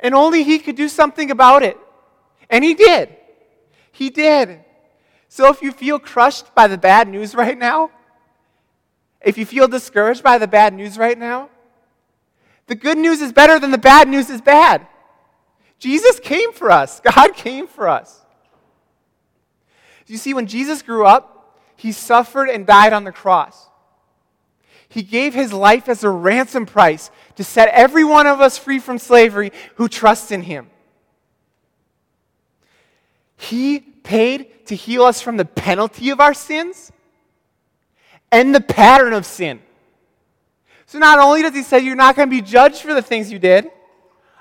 And 0.00 0.14
only 0.14 0.42
He 0.42 0.58
could 0.58 0.76
do 0.76 0.88
something 0.88 1.30
about 1.30 1.62
it. 1.62 1.78
And 2.50 2.62
He 2.62 2.74
did. 2.74 3.16
He 3.92 4.10
did. 4.10 4.60
So 5.28 5.50
if 5.50 5.62
you 5.62 5.72
feel 5.72 5.98
crushed 5.98 6.54
by 6.54 6.66
the 6.66 6.78
bad 6.78 7.08
news 7.08 7.34
right 7.34 7.56
now, 7.56 7.90
if 9.20 9.38
you 9.38 9.46
feel 9.46 9.68
discouraged 9.68 10.22
by 10.22 10.38
the 10.38 10.46
bad 10.46 10.74
news 10.74 10.98
right 10.98 11.18
now, 11.18 11.50
the 12.66 12.74
good 12.74 12.98
news 12.98 13.20
is 13.20 13.32
better 13.32 13.58
than 13.58 13.70
the 13.70 13.78
bad 13.78 14.08
news 14.08 14.28
is 14.28 14.40
bad. 14.40 14.86
Jesus 15.86 16.18
came 16.18 16.52
for 16.52 16.68
us, 16.68 16.98
God 17.14 17.34
came 17.36 17.68
for 17.68 17.88
us. 17.88 18.22
You 20.08 20.16
see, 20.16 20.34
when 20.34 20.48
Jesus 20.48 20.82
grew 20.82 21.06
up, 21.06 21.60
he 21.76 21.92
suffered 21.92 22.48
and 22.48 22.66
died 22.66 22.92
on 22.92 23.04
the 23.04 23.12
cross. 23.12 23.68
He 24.88 25.02
gave 25.02 25.32
his 25.32 25.52
life 25.52 25.88
as 25.88 26.02
a 26.02 26.10
ransom 26.10 26.66
price 26.66 27.10
to 27.36 27.44
set 27.44 27.68
every 27.68 28.02
one 28.02 28.26
of 28.26 28.40
us 28.40 28.58
free 28.58 28.80
from 28.80 28.98
slavery 28.98 29.52
who 29.76 29.88
trust 29.88 30.32
in 30.32 30.42
him. 30.42 30.68
He 33.36 33.78
paid 33.78 34.66
to 34.66 34.74
heal 34.74 35.04
us 35.04 35.20
from 35.20 35.36
the 35.36 35.44
penalty 35.44 36.10
of 36.10 36.20
our 36.20 36.34
sins 36.34 36.90
and 38.32 38.52
the 38.52 38.60
pattern 38.60 39.12
of 39.12 39.24
sin. 39.24 39.60
So 40.86 40.98
not 40.98 41.20
only 41.20 41.42
does 41.42 41.54
he 41.54 41.62
say 41.62 41.80
you're 41.80 41.94
not 41.94 42.16
going 42.16 42.28
to 42.28 42.34
be 42.34 42.42
judged 42.42 42.80
for 42.80 42.94
the 42.94 43.02
things 43.02 43.30
you 43.30 43.38
did, 43.38 43.70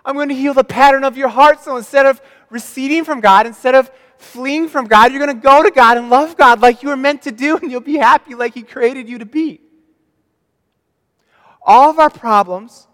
I'm 0.06 0.16
going 0.16 0.30
to 0.30 0.36
heal 0.36 0.54
the 0.54 0.64
pattern 0.64 1.04
of 1.04 1.18
your 1.18 1.30
heart. 1.30 1.62
So 1.62 1.78
instead 1.78 2.06
of 2.06 2.22
receding 2.50 3.04
from 3.04 3.20
God, 3.20 3.48
instead 3.48 3.76
of 3.76 3.90
fleeing 4.18 4.70
from 4.70 4.86
God, 4.86 5.12
you're 5.12 5.24
going 5.26 5.36
to 5.36 5.42
go 5.42 5.64
to 5.64 5.72
God 5.72 5.98
and 5.98 6.10
love 6.10 6.38
God 6.38 6.62
like 6.62 6.84
you 6.84 6.90
were 6.90 6.98
meant 6.98 7.24
to 7.24 7.32
do, 7.32 7.58
and 7.58 7.72
you'll 7.72 7.82
be 7.82 7.98
happy 7.98 8.36
like 8.36 8.54
He 8.54 8.62
created 8.62 9.10
you 9.10 9.18
to 9.18 9.26
be. 9.26 9.62
All 11.62 11.90
of 11.90 11.98
our 11.98 12.12
problems 12.12 12.88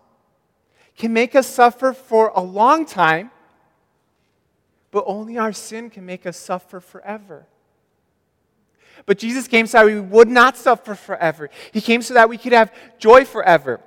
can 0.98 1.12
make 1.12 1.36
us 1.36 1.48
suffer 1.48 1.94
for 1.94 2.32
a 2.36 2.42
long 2.42 2.86
time, 2.86 3.32
but 4.92 5.04
only 5.06 5.38
our 5.38 5.52
sin 5.52 5.90
can 5.90 6.06
make 6.06 6.26
us 6.26 6.38
suffer 6.38 6.80
forever. 6.80 7.46
But 9.06 9.18
Jesus 9.18 9.48
came 9.48 9.68
so 9.68 9.80
that 9.80 9.86
we 9.86 10.00
would 10.00 10.30
not 10.30 10.58
suffer 10.58 10.96
forever. 10.96 11.50
He 11.72 11.82
came 11.82 12.02
so 12.02 12.14
that 12.14 12.30
we 12.30 12.38
could 12.38 12.54
have 12.54 12.74
joy 13.00 13.26
forever. 13.26 13.82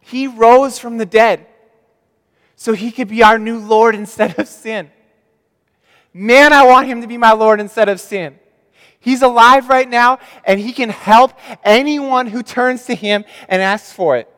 He 0.00 0.26
rose 0.26 0.78
from 0.78 0.98
the 0.98 1.06
dead 1.06 1.46
so 2.56 2.72
he 2.72 2.90
could 2.90 3.08
be 3.08 3.22
our 3.22 3.38
new 3.38 3.58
Lord 3.58 3.94
instead 3.94 4.38
of 4.38 4.48
sin. 4.48 4.90
Man, 6.12 6.52
I 6.52 6.64
want 6.64 6.86
him 6.86 7.00
to 7.00 7.06
be 7.06 7.16
my 7.16 7.32
Lord 7.32 7.60
instead 7.60 7.88
of 7.88 8.00
sin. 8.00 8.38
He's 9.00 9.20
alive 9.20 9.68
right 9.68 9.88
now, 9.88 10.18
and 10.44 10.58
he 10.58 10.72
can 10.72 10.88
help 10.88 11.32
anyone 11.62 12.28
who 12.28 12.42
turns 12.42 12.86
to 12.86 12.94
him 12.94 13.24
and 13.48 13.60
asks 13.60 13.92
for 13.92 14.16
it. 14.16 14.30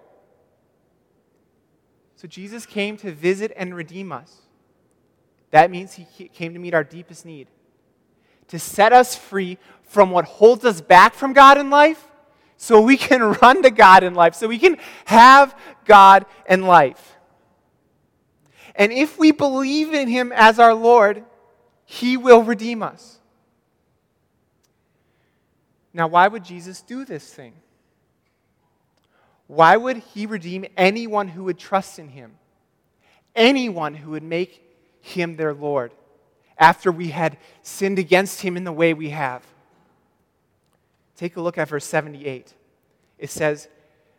So 2.16 2.26
Jesus 2.26 2.66
came 2.66 2.96
to 2.98 3.12
visit 3.12 3.52
and 3.56 3.76
redeem 3.76 4.10
us. 4.10 4.40
That 5.50 5.70
means 5.70 5.92
he 5.92 6.28
came 6.28 6.54
to 6.54 6.58
meet 6.58 6.74
our 6.74 6.82
deepest 6.82 7.24
need, 7.24 7.48
to 8.48 8.58
set 8.58 8.92
us 8.92 9.14
free 9.14 9.58
from 9.82 10.10
what 10.10 10.24
holds 10.24 10.64
us 10.64 10.80
back 10.80 11.14
from 11.14 11.32
God 11.32 11.58
in 11.58 11.70
life 11.70 12.08
so 12.56 12.80
we 12.80 12.96
can 12.96 13.22
run 13.42 13.62
to 13.62 13.70
God 13.70 14.02
in 14.02 14.14
life, 14.14 14.34
so 14.34 14.48
we 14.48 14.58
can 14.58 14.78
have 15.04 15.56
God 15.84 16.26
in 16.48 16.62
life. 16.62 17.15
And 18.76 18.92
if 18.92 19.18
we 19.18 19.32
believe 19.32 19.94
in 19.94 20.06
him 20.06 20.32
as 20.32 20.58
our 20.58 20.74
Lord, 20.74 21.24
he 21.86 22.16
will 22.16 22.42
redeem 22.42 22.82
us. 22.82 23.18
Now, 25.94 26.06
why 26.08 26.28
would 26.28 26.44
Jesus 26.44 26.82
do 26.82 27.06
this 27.06 27.32
thing? 27.32 27.54
Why 29.46 29.76
would 29.78 29.98
he 29.98 30.26
redeem 30.26 30.66
anyone 30.76 31.28
who 31.28 31.44
would 31.44 31.58
trust 31.58 31.98
in 31.98 32.08
him? 32.08 32.32
Anyone 33.34 33.94
who 33.94 34.10
would 34.10 34.22
make 34.22 34.62
him 35.00 35.36
their 35.36 35.54
Lord 35.54 35.92
after 36.58 36.92
we 36.92 37.08
had 37.08 37.38
sinned 37.62 37.98
against 37.98 38.42
him 38.42 38.58
in 38.58 38.64
the 38.64 38.72
way 38.72 38.92
we 38.92 39.10
have? 39.10 39.42
Take 41.16 41.36
a 41.36 41.40
look 41.40 41.56
at 41.56 41.68
verse 41.68 41.86
78. 41.86 42.52
It 43.18 43.30
says, 43.30 43.68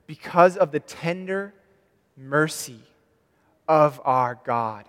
Because 0.07 0.57
of 0.57 0.71
the 0.71 0.79
tender 0.79 1.53
mercy 2.15 2.81
of 3.67 4.01
our 4.05 4.39
God. 4.43 4.85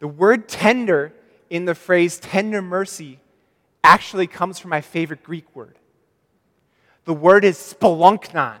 The 0.00 0.08
word 0.08 0.48
tender 0.48 1.12
in 1.48 1.64
the 1.64 1.74
phrase 1.74 2.18
tender 2.18 2.62
mercy 2.62 3.20
actually 3.84 4.26
comes 4.26 4.58
from 4.58 4.70
my 4.70 4.80
favorite 4.80 5.22
Greek 5.22 5.54
word. 5.54 5.78
The 7.04 7.14
word 7.14 7.44
is 7.44 7.56
splanchnon, 7.56 8.58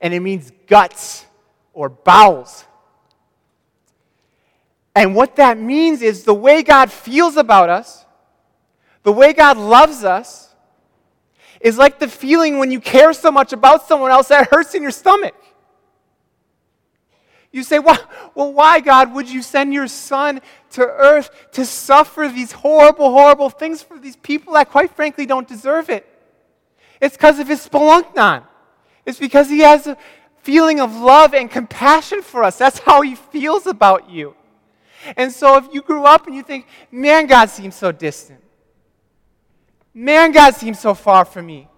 and 0.00 0.14
it 0.14 0.20
means 0.20 0.52
guts 0.66 1.24
or 1.72 1.88
bowels. 1.88 2.64
And 4.94 5.14
what 5.14 5.36
that 5.36 5.58
means 5.58 6.02
is 6.02 6.24
the 6.24 6.34
way 6.34 6.62
God 6.62 6.90
feels 6.90 7.36
about 7.36 7.68
us, 7.68 8.04
the 9.02 9.12
way 9.12 9.32
God 9.32 9.56
loves 9.56 10.04
us, 10.04 10.54
is 11.60 11.78
like 11.78 11.98
the 11.98 12.08
feeling 12.08 12.58
when 12.58 12.70
you 12.70 12.80
care 12.80 13.12
so 13.12 13.30
much 13.30 13.52
about 13.52 13.86
someone 13.86 14.10
else 14.10 14.28
that 14.28 14.48
hurts 14.50 14.74
in 14.74 14.82
your 14.82 14.90
stomach. 14.90 15.34
You 17.56 17.62
say, 17.62 17.78
well, 17.78 17.98
well, 18.34 18.52
why, 18.52 18.80
God, 18.80 19.14
would 19.14 19.30
you 19.30 19.40
send 19.40 19.72
your 19.72 19.88
son 19.88 20.42
to 20.72 20.82
earth 20.82 21.30
to 21.52 21.64
suffer 21.64 22.28
these 22.28 22.52
horrible, 22.52 23.10
horrible 23.10 23.48
things 23.48 23.82
for 23.82 23.98
these 23.98 24.14
people 24.14 24.52
that, 24.52 24.70
quite 24.70 24.94
frankly, 24.94 25.24
don't 25.24 25.48
deserve 25.48 25.88
it? 25.88 26.06
It's 27.00 27.16
because 27.16 27.38
of 27.38 27.48
his 27.48 27.66
splanchnon. 27.66 28.44
It's 29.06 29.18
because 29.18 29.48
he 29.48 29.60
has 29.60 29.86
a 29.86 29.96
feeling 30.42 30.80
of 30.80 30.96
love 30.96 31.32
and 31.32 31.50
compassion 31.50 32.20
for 32.20 32.44
us. 32.44 32.58
That's 32.58 32.78
how 32.80 33.00
he 33.00 33.14
feels 33.14 33.66
about 33.66 34.10
you. 34.10 34.34
And 35.16 35.32
so 35.32 35.56
if 35.56 35.72
you 35.72 35.80
grew 35.80 36.04
up 36.04 36.26
and 36.26 36.36
you 36.36 36.42
think, 36.42 36.66
man, 36.92 37.26
God 37.26 37.48
seems 37.48 37.74
so 37.74 37.90
distant. 37.90 38.42
Man, 39.94 40.30
God 40.30 40.54
seems 40.54 40.78
so 40.78 40.92
far 40.92 41.24
from 41.24 41.46
me. 41.46 41.68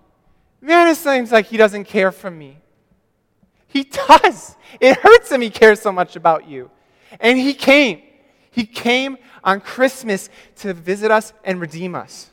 Man, 0.61 0.89
it 0.89 0.97
seems 0.97 1.31
like 1.31 1.47
he 1.47 1.57
doesn't 1.57 1.85
care 1.85 2.11
for 2.11 2.33
me. 2.33 2.59
He 3.69 3.85
does. 3.85 4.57
It 4.81 4.99
hurts 4.99 5.31
him 5.31 5.41
he 5.41 5.51
cares 5.51 5.81
so 5.81 5.93
much 5.93 6.17
about 6.17 6.49
you. 6.49 6.71
And 7.21 7.39
he 7.39 7.55
came. 7.55 8.03
He 8.51 8.67
came 8.67 9.19
on 9.45 9.61
Christmas 9.61 10.31
to 10.57 10.75
visit 10.75 11.11
us 11.11 11.33
and 11.45 11.61
redeem 11.61 11.95
us. 11.95 12.31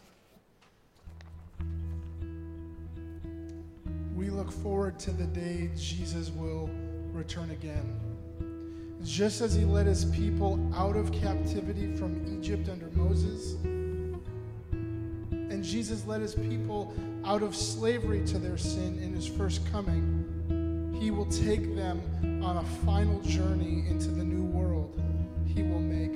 We 4.15 4.29
look 4.29 4.51
forward 4.51 4.97
to 4.99 5.11
the 5.11 5.25
day 5.25 5.69
Jesus 5.77 6.29
will 6.29 6.69
return 7.13 7.51
again. 7.51 7.99
Just 9.03 9.41
as 9.41 9.53
he 9.53 9.65
led 9.65 9.85
his 9.85 10.05
people 10.05 10.59
out 10.75 10.95
of 10.95 11.11
captivity 11.11 11.95
from 11.95 12.25
Egypt 12.39 12.69
under 12.69 12.87
Moses, 12.97 13.53
and 14.73 15.63
Jesus 15.63 16.07
led 16.07 16.21
his 16.21 16.33
people 16.33 16.93
out 17.23 17.43
of 17.43 17.55
slavery 17.55 18.25
to 18.25 18.39
their 18.39 18.57
sin 18.57 18.97
in 18.99 19.13
his 19.13 19.27
first 19.27 19.61
coming, 19.71 20.24
he 20.99 21.11
will 21.11 21.25
take 21.25 21.75
them 21.75 22.01
on 22.43 22.57
a 22.57 22.63
final 22.85 23.19
journey 23.21 23.85
into 23.89 24.09
the 24.09 24.23
new 24.23 24.43
world 24.43 25.01
he 25.55 25.63
will 25.63 25.79
make, 25.79 26.15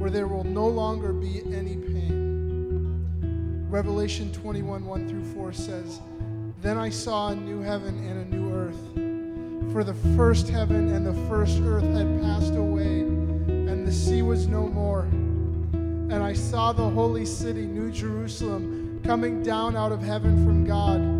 where 0.00 0.10
there 0.10 0.26
will 0.26 0.44
no 0.44 0.66
longer 0.66 1.12
be 1.12 1.42
any 1.54 1.76
pain. 1.76 3.66
Revelation 3.68 4.32
21 4.32 4.84
1 4.84 5.08
through 5.08 5.24
4 5.34 5.52
says, 5.52 6.00
Then 6.62 6.78
I 6.78 6.88
saw 6.88 7.28
a 7.28 7.34
new 7.34 7.60
heaven 7.60 7.98
and 8.08 8.20
a 8.20 8.36
new 8.36 8.52
earth. 8.52 9.72
For 9.72 9.84
the 9.84 9.94
first 10.16 10.48
heaven 10.48 10.92
and 10.94 11.06
the 11.06 11.28
first 11.28 11.60
earth 11.62 11.84
had 11.84 12.20
passed 12.22 12.54
away, 12.54 13.00
and 13.02 13.86
the 13.86 13.92
sea 13.92 14.22
was 14.22 14.48
no 14.48 14.66
more. 14.66 15.02
And 15.02 16.22
I 16.22 16.32
saw 16.32 16.72
the 16.72 16.88
holy 16.88 17.26
city, 17.26 17.66
New 17.66 17.92
Jerusalem, 17.92 19.00
coming 19.04 19.42
down 19.42 19.76
out 19.76 19.92
of 19.92 20.02
heaven 20.02 20.44
from 20.44 20.64
God, 20.64 21.19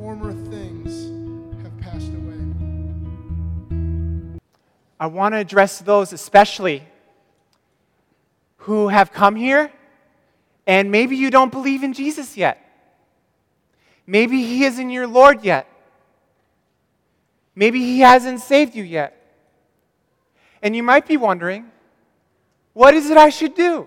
former 0.00 0.32
things 0.32 1.10
have 1.62 1.78
passed 1.78 2.08
away. 2.08 2.40
I 4.98 5.06
want 5.08 5.34
to 5.34 5.38
address 5.38 5.80
those 5.80 6.14
especially 6.14 6.82
who 8.64 8.88
have 8.88 9.12
come 9.12 9.36
here 9.36 9.70
and 10.66 10.90
maybe 10.90 11.16
you 11.16 11.30
don't 11.30 11.52
believe 11.52 11.82
in 11.82 11.92
Jesus 11.92 12.34
yet. 12.34 12.56
Maybe 14.06 14.42
He 14.42 14.64
isn't 14.64 14.88
your 14.88 15.06
Lord 15.06 15.44
yet. 15.44 15.66
Maybe 17.54 17.80
He 17.80 18.00
hasn't 18.00 18.40
saved 18.40 18.74
you 18.74 18.84
yet. 18.84 19.14
And 20.62 20.74
you 20.74 20.82
might 20.82 21.06
be 21.06 21.18
wondering, 21.18 21.70
what 22.72 22.94
is 22.94 23.10
it 23.10 23.18
I 23.18 23.28
should 23.28 23.54
do? 23.54 23.86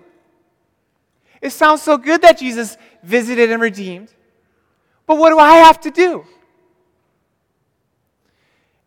It 1.40 1.50
sounds 1.50 1.82
so 1.82 1.98
good 1.98 2.22
that 2.22 2.38
Jesus 2.38 2.76
visited 3.02 3.50
and 3.50 3.60
redeemed, 3.60 4.10
but 5.06 5.18
what 5.18 5.30
do 5.30 5.38
I 5.38 5.56
have 5.56 5.80
to 5.82 5.90
do? 5.90 6.24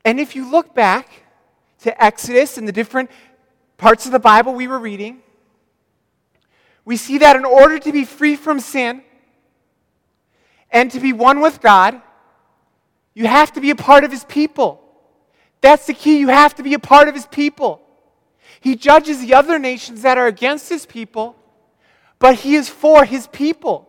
And 0.04 0.20
if 0.20 0.36
you 0.36 0.50
look 0.50 0.74
back 0.74 1.10
to 1.80 2.04
Exodus 2.04 2.58
and 2.58 2.68
the 2.68 2.72
different 2.72 3.12
parts 3.78 4.06
of 4.06 4.12
the 4.12 4.20
Bible 4.20 4.54
we 4.54 4.68
were 4.68 4.80
reading, 4.80 5.22
we 6.86 6.96
see 6.96 7.18
that 7.18 7.36
in 7.36 7.44
order 7.44 7.78
to 7.80 7.92
be 7.92 8.06
free 8.06 8.36
from 8.36 8.60
sin 8.60 9.04
and 10.72 10.90
to 10.92 11.00
be 11.00 11.12
one 11.14 11.42
with 11.42 11.62
God, 11.62 12.02
you 13.14 13.28
have 13.28 13.52
to 13.54 13.62
be 13.62 13.72
a 13.72 13.76
part 13.76 14.04
of 14.04 14.12
His 14.12 14.24
people. 14.24 14.82
That's 15.60 15.88
the 15.88 15.94
key. 15.94 16.20
You 16.20 16.30
have 16.30 16.56
to 16.56 16.64
be 16.64 16.74
a 16.74 16.80
part 16.80 17.08
of 17.08 17.16
His 17.16 17.26
people. 17.26 17.82
He 18.62 18.76
judges 18.76 19.20
the 19.20 19.34
other 19.34 19.60
nations 19.60 20.04
that 20.04 20.18
are 20.18 20.28
against 20.28 20.70
His 20.70 20.86
people, 20.86 21.36
but 22.20 22.36
He 22.36 22.56
is 22.56 22.70
for 22.70 23.06
His 23.06 23.28
people. 23.28 23.87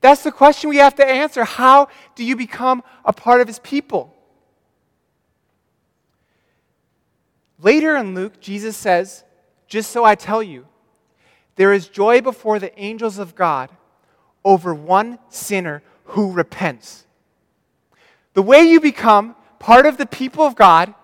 That's 0.00 0.22
the 0.22 0.32
question 0.32 0.70
we 0.70 0.76
have 0.76 0.94
to 0.96 1.06
answer. 1.06 1.44
How 1.44 1.88
do 2.14 2.24
you 2.24 2.36
become 2.36 2.82
a 3.04 3.12
part 3.12 3.40
of 3.40 3.46
His 3.46 3.58
people? 3.58 4.14
Later 7.60 7.96
in 7.96 8.14
Luke, 8.14 8.40
Jesus 8.40 8.76
says, 8.76 9.24
Just 9.66 9.90
so 9.90 10.04
I 10.04 10.14
tell 10.14 10.42
you, 10.42 10.66
there 11.56 11.72
is 11.72 11.88
joy 11.88 12.20
before 12.20 12.58
the 12.58 12.78
angels 12.80 13.18
of 13.18 13.34
God 13.34 13.70
over 14.44 14.72
one 14.72 15.18
sinner 15.28 15.82
who 16.04 16.32
repents. 16.32 17.04
The 18.34 18.42
way 18.42 18.62
you 18.62 18.80
become 18.80 19.34
part 19.58 19.86
of 19.86 19.96
the 19.96 20.06
people 20.06 20.44
of 20.44 20.54
God 20.54 20.94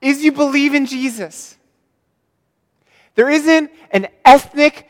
is 0.00 0.22
you 0.22 0.30
believe 0.30 0.74
in 0.74 0.86
Jesus. 0.86 1.56
There 3.16 3.28
isn't 3.28 3.72
an 3.90 4.06
ethnic 4.24 4.88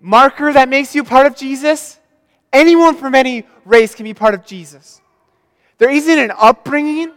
marker 0.00 0.52
that 0.52 0.68
makes 0.68 0.96
you 0.96 1.04
part 1.04 1.26
of 1.26 1.36
Jesus. 1.36 1.97
Anyone 2.52 2.96
from 2.96 3.14
any 3.14 3.44
race 3.64 3.94
can 3.94 4.04
be 4.04 4.14
part 4.14 4.34
of 4.34 4.46
Jesus. 4.46 5.00
There 5.78 5.90
isn't 5.90 6.18
an 6.18 6.32
upbringing 6.36 7.12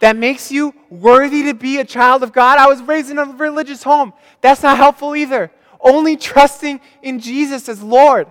that 0.00 0.16
makes 0.16 0.50
you 0.50 0.74
worthy 0.88 1.44
to 1.44 1.54
be 1.54 1.78
a 1.78 1.84
child 1.84 2.22
of 2.22 2.32
God. 2.32 2.58
I 2.58 2.66
was 2.66 2.82
raised 2.82 3.10
in 3.10 3.18
a 3.18 3.24
religious 3.24 3.82
home. 3.82 4.12
That's 4.40 4.62
not 4.62 4.76
helpful 4.76 5.14
either. 5.14 5.50
Only 5.80 6.16
trusting 6.16 6.80
in 7.02 7.20
Jesus 7.20 7.68
as 7.68 7.82
Lord. 7.82 8.26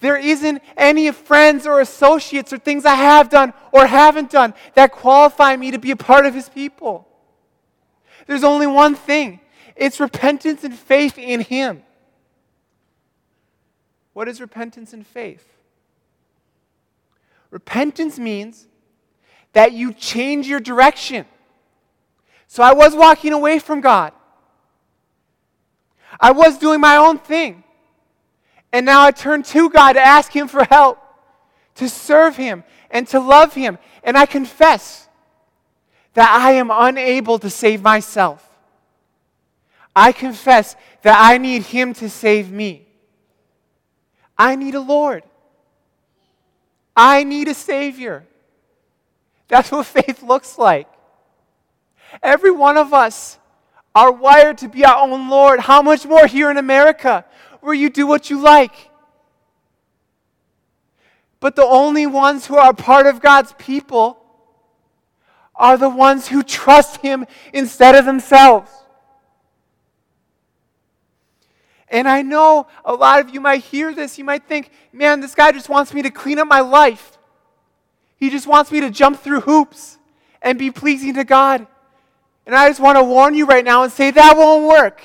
There 0.00 0.16
isn't 0.16 0.60
any 0.76 1.10
friends 1.12 1.66
or 1.66 1.80
associates 1.80 2.52
or 2.52 2.58
things 2.58 2.84
I 2.84 2.94
have 2.94 3.30
done 3.30 3.54
or 3.72 3.86
haven't 3.86 4.30
done 4.30 4.52
that 4.74 4.92
qualify 4.92 5.56
me 5.56 5.70
to 5.70 5.78
be 5.78 5.92
a 5.92 5.96
part 5.96 6.26
of 6.26 6.34
His 6.34 6.48
people. 6.48 7.08
There's 8.26 8.44
only 8.44 8.66
one 8.66 8.94
thing 8.94 9.40
it's 9.76 10.00
repentance 10.00 10.62
and 10.62 10.74
faith 10.74 11.18
in 11.18 11.40
Him. 11.40 11.82
What 14.14 14.28
is 14.28 14.40
repentance 14.40 14.92
and 14.94 15.06
faith? 15.06 15.46
Repentance 17.50 18.18
means 18.18 18.66
that 19.52 19.72
you 19.72 19.92
change 19.92 20.48
your 20.48 20.60
direction. 20.60 21.26
So 22.46 22.62
I 22.62 22.72
was 22.72 22.94
walking 22.94 23.32
away 23.32 23.58
from 23.58 23.80
God. 23.80 24.12
I 26.20 26.30
was 26.30 26.58
doing 26.58 26.80
my 26.80 26.96
own 26.96 27.18
thing. 27.18 27.64
And 28.72 28.86
now 28.86 29.04
I 29.04 29.10
turn 29.10 29.42
to 29.44 29.70
God 29.70 29.92
to 29.92 30.00
ask 30.00 30.32
Him 30.32 30.48
for 30.48 30.64
help, 30.64 30.98
to 31.76 31.88
serve 31.88 32.36
Him, 32.36 32.64
and 32.90 33.06
to 33.08 33.20
love 33.20 33.54
Him. 33.54 33.78
And 34.02 34.16
I 34.16 34.26
confess 34.26 35.08
that 36.14 36.30
I 36.30 36.52
am 36.52 36.70
unable 36.72 37.38
to 37.40 37.50
save 37.50 37.82
myself. 37.82 38.48
I 39.94 40.12
confess 40.12 40.76
that 41.02 41.18
I 41.20 41.38
need 41.38 41.62
Him 41.62 41.92
to 41.94 42.08
save 42.08 42.50
me. 42.50 42.83
I 44.36 44.56
need 44.56 44.74
a 44.74 44.80
Lord. 44.80 45.22
I 46.96 47.24
need 47.24 47.48
a 47.48 47.54
Savior. 47.54 48.24
That's 49.48 49.70
what 49.70 49.86
faith 49.98 50.22
looks 50.22 50.58
like. 50.58 50.88
Every 52.22 52.50
one 52.50 52.76
of 52.76 52.94
us 52.94 53.38
are 53.94 54.10
wired 54.10 54.58
to 54.58 54.68
be 54.68 54.84
our 54.84 55.08
own 55.08 55.28
Lord. 55.28 55.60
How 55.60 55.82
much 55.82 56.04
more 56.04 56.26
here 56.26 56.50
in 56.50 56.56
America, 56.56 57.24
where 57.60 57.74
you 57.74 57.90
do 57.90 58.06
what 58.06 58.30
you 58.30 58.40
like? 58.40 58.90
But 61.40 61.56
the 61.56 61.64
only 61.64 62.06
ones 62.06 62.46
who 62.46 62.56
are 62.56 62.72
part 62.72 63.06
of 63.06 63.20
God's 63.20 63.52
people 63.58 64.18
are 65.54 65.76
the 65.76 65.88
ones 65.88 66.28
who 66.28 66.42
trust 66.42 67.00
Him 67.02 67.26
instead 67.52 67.94
of 67.94 68.04
themselves. 68.04 68.70
And 71.94 72.08
I 72.08 72.22
know 72.22 72.66
a 72.84 72.92
lot 72.92 73.20
of 73.20 73.32
you 73.32 73.40
might 73.40 73.62
hear 73.62 73.94
this. 73.94 74.18
You 74.18 74.24
might 74.24 74.48
think, 74.48 74.72
man, 74.92 75.20
this 75.20 75.32
guy 75.32 75.52
just 75.52 75.68
wants 75.68 75.94
me 75.94 76.02
to 76.02 76.10
clean 76.10 76.40
up 76.40 76.48
my 76.48 76.58
life. 76.58 77.18
He 78.16 78.30
just 78.30 78.48
wants 78.48 78.72
me 78.72 78.80
to 78.80 78.90
jump 78.90 79.20
through 79.20 79.42
hoops 79.42 79.96
and 80.42 80.58
be 80.58 80.72
pleasing 80.72 81.14
to 81.14 81.22
God. 81.22 81.68
And 82.46 82.54
I 82.56 82.68
just 82.68 82.80
want 82.80 82.98
to 82.98 83.04
warn 83.04 83.36
you 83.36 83.46
right 83.46 83.64
now 83.64 83.84
and 83.84 83.92
say 83.92 84.10
that 84.10 84.36
won't 84.36 84.66
work. 84.66 85.04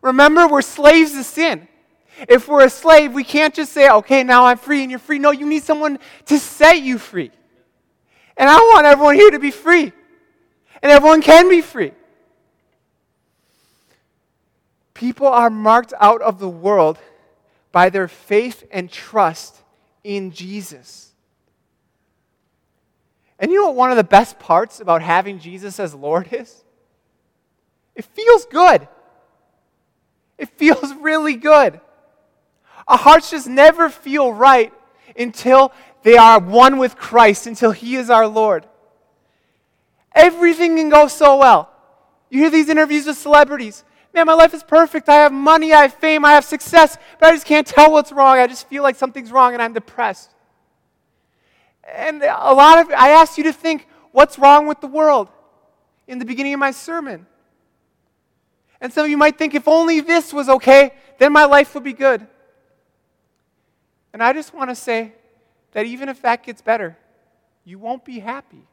Remember, 0.00 0.48
we're 0.48 0.62
slaves 0.62 1.12
to 1.12 1.22
sin. 1.22 1.68
If 2.30 2.48
we're 2.48 2.64
a 2.64 2.70
slave, 2.70 3.12
we 3.12 3.22
can't 3.22 3.52
just 3.52 3.72
say, 3.72 3.90
okay, 3.90 4.24
now 4.24 4.46
I'm 4.46 4.56
free 4.56 4.80
and 4.80 4.90
you're 4.90 5.00
free. 5.00 5.18
No, 5.18 5.32
you 5.32 5.44
need 5.44 5.64
someone 5.64 5.98
to 6.26 6.38
set 6.38 6.80
you 6.80 6.96
free. 6.96 7.30
And 8.38 8.48
I 8.48 8.56
want 8.56 8.86
everyone 8.86 9.16
here 9.16 9.30
to 9.30 9.38
be 9.38 9.50
free. 9.50 9.92
And 10.82 10.90
everyone 10.90 11.20
can 11.20 11.50
be 11.50 11.60
free. 11.60 11.92
People 15.02 15.26
are 15.26 15.50
marked 15.50 15.92
out 15.98 16.22
of 16.22 16.38
the 16.38 16.48
world 16.48 16.96
by 17.72 17.90
their 17.90 18.06
faith 18.06 18.62
and 18.70 18.88
trust 18.88 19.56
in 20.04 20.30
Jesus. 20.30 21.10
And 23.36 23.50
you 23.50 23.60
know 23.60 23.66
what 23.66 23.74
one 23.74 23.90
of 23.90 23.96
the 23.96 24.04
best 24.04 24.38
parts 24.38 24.78
about 24.78 25.02
having 25.02 25.40
Jesus 25.40 25.80
as 25.80 25.92
Lord 25.92 26.32
is? 26.32 26.62
It 27.96 28.04
feels 28.04 28.44
good. 28.44 28.86
It 30.38 30.50
feels 30.50 30.94
really 31.00 31.34
good. 31.34 31.80
Our 32.86 32.96
hearts 32.98 33.32
just 33.32 33.48
never 33.48 33.88
feel 33.88 34.32
right 34.32 34.72
until 35.18 35.72
they 36.04 36.16
are 36.16 36.38
one 36.38 36.78
with 36.78 36.94
Christ, 36.94 37.48
until 37.48 37.72
He 37.72 37.96
is 37.96 38.08
our 38.08 38.28
Lord. 38.28 38.68
Everything 40.14 40.76
can 40.76 40.90
go 40.90 41.08
so 41.08 41.38
well. 41.38 41.70
You 42.30 42.38
hear 42.38 42.50
these 42.50 42.68
interviews 42.68 43.06
with 43.06 43.18
celebrities. 43.18 43.82
Man, 44.14 44.26
my 44.26 44.34
life 44.34 44.52
is 44.52 44.62
perfect. 44.62 45.08
I 45.08 45.16
have 45.16 45.32
money, 45.32 45.72
I 45.72 45.82
have 45.82 45.94
fame, 45.94 46.24
I 46.24 46.32
have 46.32 46.44
success, 46.44 46.98
but 47.18 47.30
I 47.30 47.32
just 47.32 47.46
can't 47.46 47.66
tell 47.66 47.90
what's 47.90 48.12
wrong. 48.12 48.38
I 48.38 48.46
just 48.46 48.68
feel 48.68 48.82
like 48.82 48.96
something's 48.96 49.32
wrong 49.32 49.54
and 49.54 49.62
I'm 49.62 49.72
depressed. 49.72 50.30
And 51.94 52.22
a 52.22 52.52
lot 52.52 52.78
of, 52.78 52.90
I 52.90 53.10
asked 53.10 53.38
you 53.38 53.44
to 53.44 53.52
think, 53.52 53.88
what's 54.12 54.38
wrong 54.38 54.66
with 54.66 54.80
the 54.80 54.86
world 54.86 55.28
in 56.06 56.18
the 56.18 56.24
beginning 56.24 56.52
of 56.54 56.60
my 56.60 56.70
sermon? 56.70 57.26
And 58.80 58.92
some 58.92 59.04
of 59.04 59.10
you 59.10 59.16
might 59.16 59.38
think, 59.38 59.54
if 59.54 59.66
only 59.66 60.00
this 60.00 60.32
was 60.32 60.48
okay, 60.48 60.92
then 61.18 61.32
my 61.32 61.44
life 61.44 61.74
would 61.74 61.84
be 61.84 61.92
good. 61.92 62.26
And 64.12 64.22
I 64.22 64.32
just 64.32 64.52
want 64.52 64.70
to 64.70 64.74
say 64.74 65.12
that 65.72 65.86
even 65.86 66.08
if 66.08 66.20
that 66.22 66.42
gets 66.44 66.60
better, 66.60 66.98
you 67.64 67.78
won't 67.78 68.04
be 68.04 68.18
happy. 68.18 68.66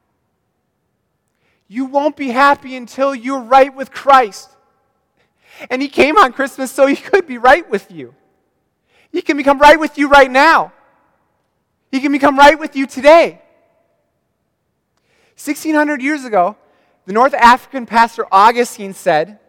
You 1.68 1.86
won't 1.86 2.18
be 2.18 2.30
happy 2.30 2.76
until 2.76 3.14
you're 3.14 3.40
right 3.40 3.74
with 3.74 3.92
Christ. 3.92 4.50
And 5.70 5.82
He 5.82 5.88
came 5.88 6.18
on 6.18 6.34
Christmas 6.34 6.72
so 6.72 6.88
He 6.88 6.96
could 6.96 7.28
be 7.28 7.38
right 7.38 7.70
with 7.70 7.92
you. 7.92 8.16
He 9.12 9.22
can 9.22 9.38
become 9.38 9.60
right 9.60 9.80
with 9.80 9.98
you 9.98 10.10
right 10.10 10.30
now. 10.30 10.72
He 11.92 12.00
can 12.00 12.12
become 12.12 12.38
right 12.38 12.60
with 12.60 12.76
you 12.76 12.86
today. 12.86 13.42
1600 15.36 16.02
years 16.02 16.26
ago, 16.26 16.58
the 17.06 17.14
North 17.14 17.34
African 17.34 17.86
pastor 17.86 18.26
Augustine 18.32 18.94
said, 18.94 19.40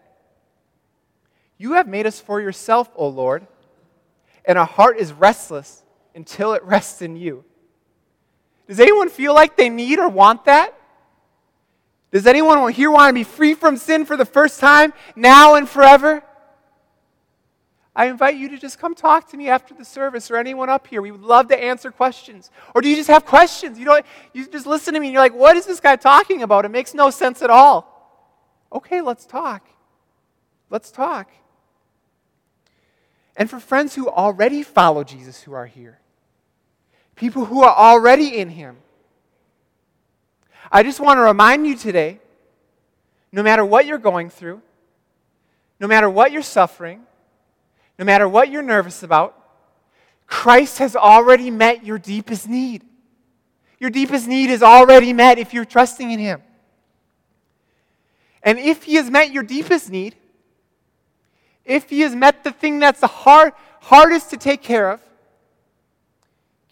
You 1.59 1.73
have 1.73 1.87
made 1.87 2.07
us 2.07 2.19
for 2.21 2.41
yourself, 2.41 2.89
O 2.95 3.09
Lord, 3.09 3.47
and 4.45 4.57
our 4.57 4.67
heart 4.67 4.97
is 4.97 5.13
restless 5.13 5.83
until 6.15 6.55
it 6.55 6.63
rests 6.65 7.03
in 7.03 7.17
you. 7.17 7.45
Does 8.67 8.81
anyone 8.81 9.09
feel 9.09 9.35
like 9.35 9.57
they 9.57 9.69
need 9.69 9.99
or 9.99 10.09
want 10.09 10.45
that? 10.45 10.80
Does 12.11 12.27
anyone 12.27 12.73
here 12.73 12.91
want 12.91 13.11
to 13.11 13.15
be 13.15 13.25
free 13.25 13.55
from 13.55 13.77
sin 13.77 14.05
for 14.05 14.17
the 14.17 14.25
first 14.25 14.59
time, 14.59 14.93
now 15.15 15.55
and 15.55 15.69
forever? 15.69 16.23
I 17.95 18.07
invite 18.07 18.37
you 18.37 18.49
to 18.51 18.59
just 18.59 18.79
come 18.79 18.95
talk 18.95 19.31
to 19.31 19.37
me 19.37 19.49
after 19.49 19.75
the 19.75 19.85
service 19.85 20.31
or 20.31 20.37
anyone 20.37 20.71
up 20.71 20.87
here. 20.87 21.03
We 21.03 21.11
would 21.11 21.23
love 21.23 21.49
to 21.49 21.63
answer 21.63 21.91
questions. 21.91 22.51
Or 22.75 22.81
do 22.81 22.89
you 22.89 22.97
just 22.97 23.09
have 23.09 23.27
questions? 23.27 23.79
You 23.79 23.85
don't 23.85 24.07
you 24.33 24.47
just 24.47 24.67
listen 24.67 24.95
to 24.95 25.01
me 25.01 25.09
and 25.09 25.13
you're 25.13 25.23
like, 25.23 25.35
"What 25.35 25.57
is 25.57 25.67
this 25.67 25.81
guy 25.81 25.97
talking 25.97 26.43
about? 26.43 26.65
It 26.65 26.71
makes 26.71 26.95
no 26.95 27.11
sense 27.11 27.43
at 27.43 27.51
all." 27.51 27.87
Okay, 28.73 29.01
let's 29.01 29.27
talk. 29.27 29.67
Let's 30.71 30.91
talk. 30.91 31.31
And 33.37 33.51
for 33.51 33.59
friends 33.59 33.95
who 33.97 34.09
already 34.09 34.63
follow 34.63 35.03
Jesus 35.03 35.43
who 35.43 35.53
are 35.53 35.67
here, 35.67 36.01
people 37.17 37.47
who 37.47 37.63
are 37.63 37.75
already 37.75 38.39
in 38.39 38.51
him, 38.51 38.79
I 40.71 40.83
just 40.83 41.01
want 41.01 41.19
to 41.19 41.23
remind 41.23 41.67
you 41.67 41.77
today 41.77 42.21
no 43.33 43.43
matter 43.43 43.65
what 43.65 43.87
you're 43.87 43.99
going 43.99 44.31
through, 44.31 44.63
no 45.81 45.87
matter 45.87 46.09
what 46.09 46.33
you're 46.33 46.43
suffering, 46.43 47.03
no 47.99 48.05
matter 48.05 48.29
what 48.29 48.51
you're 48.51 48.63
nervous 48.63 49.03
about, 49.03 49.37
Christ 50.27 50.79
has 50.79 50.95
already 50.95 51.51
met 51.51 51.85
your 51.85 51.99
deepest 51.99 52.49
need. 52.49 52.85
Your 53.79 53.91
deepest 53.91 54.29
need 54.29 54.51
is 54.51 54.63
already 54.63 55.13
met 55.13 55.39
if 55.39 55.53
you're 55.53 55.65
trusting 55.65 56.11
in 56.11 56.19
Him. 56.19 56.43
And 58.43 58.59
if 58.59 58.85
He 58.85 58.95
has 58.95 59.11
met 59.11 59.33
your 59.33 59.43
deepest 59.43 59.91
need, 59.91 60.15
if 61.65 61.91
He 61.91 62.01
has 62.01 62.15
met 62.15 62.45
the 62.45 62.53
thing 62.53 62.79
that's 62.79 63.01
the 63.01 63.07
hard, 63.07 63.53
hardest 63.81 64.31
to 64.31 64.37
take 64.37 64.63
care 64.63 64.91
of, 64.91 65.01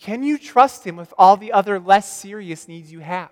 can 0.01 0.23
you 0.23 0.39
trust 0.39 0.87
Him 0.87 0.97
with 0.97 1.13
all 1.19 1.37
the 1.37 1.53
other 1.53 1.81
less 1.81 2.13
serious 2.13 2.69
needs 2.69 2.93
you 2.93 3.01
have? 3.01 3.31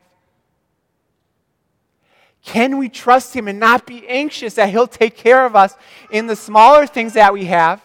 Can 2.46 2.78
we 2.78 2.88
trust 2.88 3.34
Him 3.34 3.48
and 3.48 3.58
not 3.58 3.86
be 3.86 4.06
anxious 4.06 4.54
that 4.54 4.70
He'll 4.70 4.86
take 4.86 5.16
care 5.16 5.44
of 5.44 5.56
us 5.56 5.74
in 6.12 6.28
the 6.28 6.36
smaller 6.36 6.86
things 6.86 7.14
that 7.14 7.32
we 7.32 7.46
have? 7.46 7.82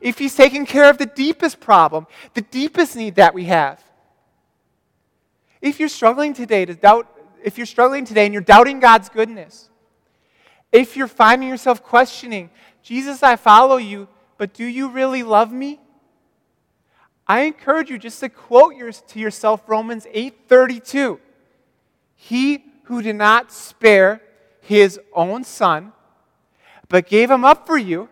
If 0.00 0.18
He's 0.18 0.36
taking 0.36 0.64
care 0.64 0.88
of 0.88 0.98
the 0.98 1.06
deepest 1.06 1.58
problem, 1.58 2.06
the 2.32 2.42
deepest 2.42 2.94
need 2.94 3.16
that 3.16 3.34
we 3.34 3.46
have. 3.46 3.82
If 5.60 5.80
you're 5.80 5.88
struggling 5.88 6.32
today 6.32 6.64
to 6.64 6.74
doubt, 6.74 7.08
if 7.42 7.58
you're 7.58 7.66
struggling 7.66 8.04
today 8.04 8.24
and 8.24 8.32
you're 8.32 8.40
doubting 8.40 8.78
God's 8.78 9.08
goodness, 9.08 9.68
if 10.70 10.96
you're 10.96 11.08
finding 11.08 11.48
yourself 11.48 11.82
questioning, 11.82 12.50
Jesus, 12.84 13.20
I 13.20 13.34
follow 13.34 13.78
you, 13.78 14.06
but 14.38 14.54
do 14.54 14.64
you 14.64 14.90
really 14.90 15.24
love 15.24 15.50
me? 15.50 15.80
I 17.26 17.40
encourage 17.40 17.90
you 17.90 17.98
just 17.98 18.20
to 18.20 18.28
quote 18.28 18.76
your, 18.76 18.92
to 18.92 19.18
yourself 19.18 19.62
Romans 19.66 20.06
8:32. 20.14 21.18
He 22.14 22.64
who 22.84 23.02
did 23.02 23.16
not 23.16 23.52
spare 23.52 24.20
his 24.60 24.98
own 25.12 25.44
son, 25.44 25.92
but 26.88 27.06
gave 27.06 27.30
him 27.30 27.44
up 27.44 27.66
for 27.66 27.76
you, 27.76 28.08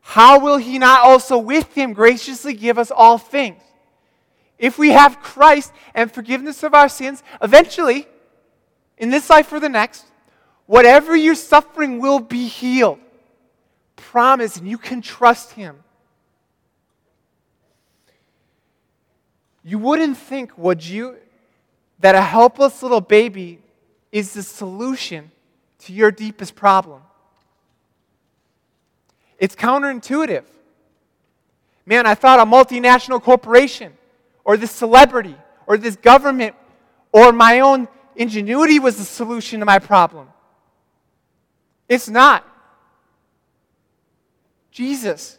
how 0.00 0.40
will 0.40 0.56
he 0.56 0.78
not 0.78 1.00
also 1.00 1.38
with 1.38 1.72
him 1.74 1.92
graciously 1.92 2.54
give 2.54 2.78
us 2.78 2.90
all 2.90 3.18
things? 3.18 3.62
If 4.58 4.78
we 4.78 4.90
have 4.90 5.22
Christ 5.22 5.72
and 5.94 6.12
forgiveness 6.12 6.62
of 6.62 6.74
our 6.74 6.88
sins, 6.88 7.22
eventually, 7.40 8.06
in 8.98 9.10
this 9.10 9.30
life 9.30 9.52
or 9.52 9.60
the 9.60 9.68
next, 9.68 10.04
whatever 10.66 11.16
you're 11.16 11.34
suffering 11.34 12.00
will 12.00 12.20
be 12.20 12.46
healed. 12.46 12.98
Promise, 13.96 14.56
and 14.56 14.68
you 14.68 14.78
can 14.78 15.00
trust 15.00 15.52
him. 15.52 15.82
You 19.62 19.78
wouldn't 19.78 20.16
think, 20.16 20.56
would 20.58 20.84
you, 20.84 21.16
that 22.00 22.14
a 22.14 22.20
helpless 22.20 22.82
little 22.82 23.00
baby 23.00 23.60
is 24.10 24.34
the 24.34 24.42
solution 24.42 25.30
to 25.80 25.92
your 25.92 26.10
deepest 26.10 26.54
problem. 26.54 27.02
It's 29.38 29.54
counterintuitive. 29.54 30.44
Man, 31.86 32.06
I 32.06 32.14
thought 32.14 32.40
a 32.40 32.44
multinational 32.44 33.22
corporation 33.22 33.92
or 34.44 34.56
this 34.56 34.70
celebrity 34.70 35.36
or 35.66 35.76
this 35.76 35.96
government 35.96 36.54
or 37.12 37.32
my 37.32 37.60
own 37.60 37.88
ingenuity 38.16 38.78
was 38.78 38.96
the 38.96 39.04
solution 39.04 39.60
to 39.60 39.66
my 39.66 39.78
problem. 39.78 40.28
It's 41.88 42.08
not. 42.08 42.46
Jesus, 44.70 45.38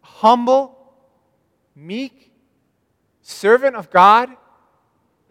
humble, 0.00 0.76
meek, 1.74 2.32
servant 3.22 3.76
of 3.76 3.90
God, 3.90 4.30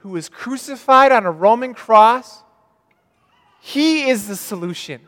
who 0.06 0.12
was 0.12 0.30
crucified 0.30 1.12
on 1.12 1.26
a 1.26 1.32
Roman 1.32 1.74
cross, 1.74 2.43
he 3.60 4.08
is 4.08 4.28
the 4.28 4.36
solution 4.36 5.01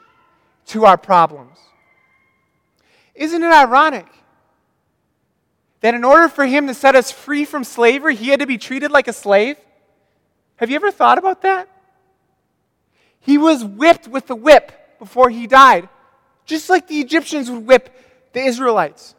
to 0.66 0.86
our 0.86 0.98
problems. 0.98 1.60
Isn't 3.14 3.44
it 3.44 3.54
ironic 3.54 4.08
that 5.82 5.94
in 5.94 6.04
order 6.04 6.28
for 6.28 6.48
him 6.48 6.66
to 6.66 6.74
set 6.74 6.96
us 6.96 7.12
free 7.12 7.46
from 7.46 7.64
slavery, 7.64 8.16
he 8.16 8.30
had 8.30 8.40
to 8.40 8.48
be 8.48 8.58
treated 8.58 8.90
like 8.90 9.08
a 9.08 9.14
slave? 9.14 9.58
Have 10.56 10.72
you 10.72 10.76
ever 10.78 10.90
thought 10.90 11.20
about 11.20 11.44
that? 11.44 11.70
He 13.20 13.38
was 13.38 13.64
whipped 13.64 14.08
with 14.08 14.26
the 14.26 14.36
whip 14.36 14.98
before 14.98 15.30
he 15.30 15.46
died, 15.46 15.90
just 16.44 16.72
like 16.72 16.88
the 16.88 17.00
Egyptians 17.02 17.52
would 17.52 17.68
whip 17.68 17.96
the 18.34 18.42
Israelites. 18.42 19.14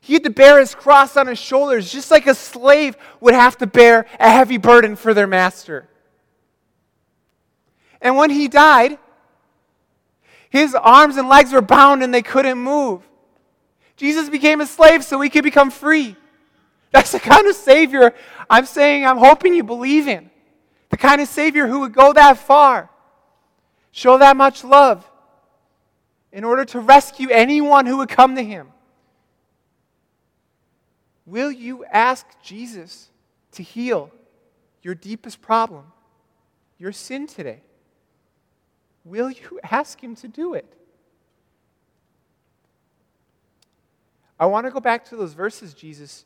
He 0.00 0.14
had 0.14 0.24
to 0.24 0.30
bear 0.30 0.58
his 0.58 0.74
cross 0.74 1.16
on 1.16 1.26
his 1.26 1.38
shoulders, 1.38 1.92
just 1.92 2.10
like 2.10 2.26
a 2.26 2.34
slave 2.34 2.96
would 3.20 3.34
have 3.34 3.58
to 3.58 3.66
bear 3.66 4.06
a 4.18 4.30
heavy 4.30 4.56
burden 4.56 4.96
for 4.96 5.12
their 5.12 5.26
master. 5.26 5.88
And 8.00 8.16
when 8.16 8.30
he 8.30 8.48
died, 8.48 8.98
his 10.48 10.74
arms 10.74 11.16
and 11.16 11.28
legs 11.28 11.52
were 11.52 11.60
bound 11.60 12.02
and 12.02 12.12
they 12.12 12.22
couldn't 12.22 12.58
move. 12.58 13.02
Jesus 13.96 14.30
became 14.30 14.60
a 14.60 14.66
slave 14.66 15.04
so 15.04 15.18
we 15.18 15.28
could 15.28 15.44
become 15.44 15.70
free. 15.70 16.16
That's 16.90 17.12
the 17.12 17.20
kind 17.20 17.46
of 17.46 17.54
Savior 17.54 18.14
I'm 18.48 18.66
saying, 18.66 19.06
I'm 19.06 19.18
hoping 19.18 19.54
you 19.54 19.62
believe 19.62 20.08
in. 20.08 20.30
The 20.88 20.96
kind 20.96 21.20
of 21.20 21.28
Savior 21.28 21.68
who 21.68 21.80
would 21.80 21.92
go 21.92 22.12
that 22.12 22.38
far, 22.38 22.90
show 23.92 24.18
that 24.18 24.36
much 24.36 24.64
love 24.64 25.08
in 26.32 26.42
order 26.42 26.64
to 26.64 26.80
rescue 26.80 27.28
anyone 27.30 27.86
who 27.86 27.98
would 27.98 28.08
come 28.08 28.34
to 28.34 28.42
him. 28.42 28.72
Will 31.30 31.52
you 31.52 31.84
ask 31.84 32.26
Jesus 32.42 33.08
to 33.52 33.62
heal 33.62 34.10
your 34.82 34.96
deepest 34.96 35.40
problem, 35.40 35.84
your 36.76 36.90
sin 36.90 37.28
today? 37.28 37.60
Will 39.04 39.30
you 39.30 39.60
ask 39.70 40.02
Him 40.02 40.16
to 40.16 40.26
do 40.26 40.54
it? 40.54 40.66
I 44.40 44.46
want 44.46 44.66
to 44.66 44.72
go 44.72 44.80
back 44.80 45.04
to 45.10 45.16
those 45.16 45.32
verses 45.32 45.72
Jesus, 45.72 46.24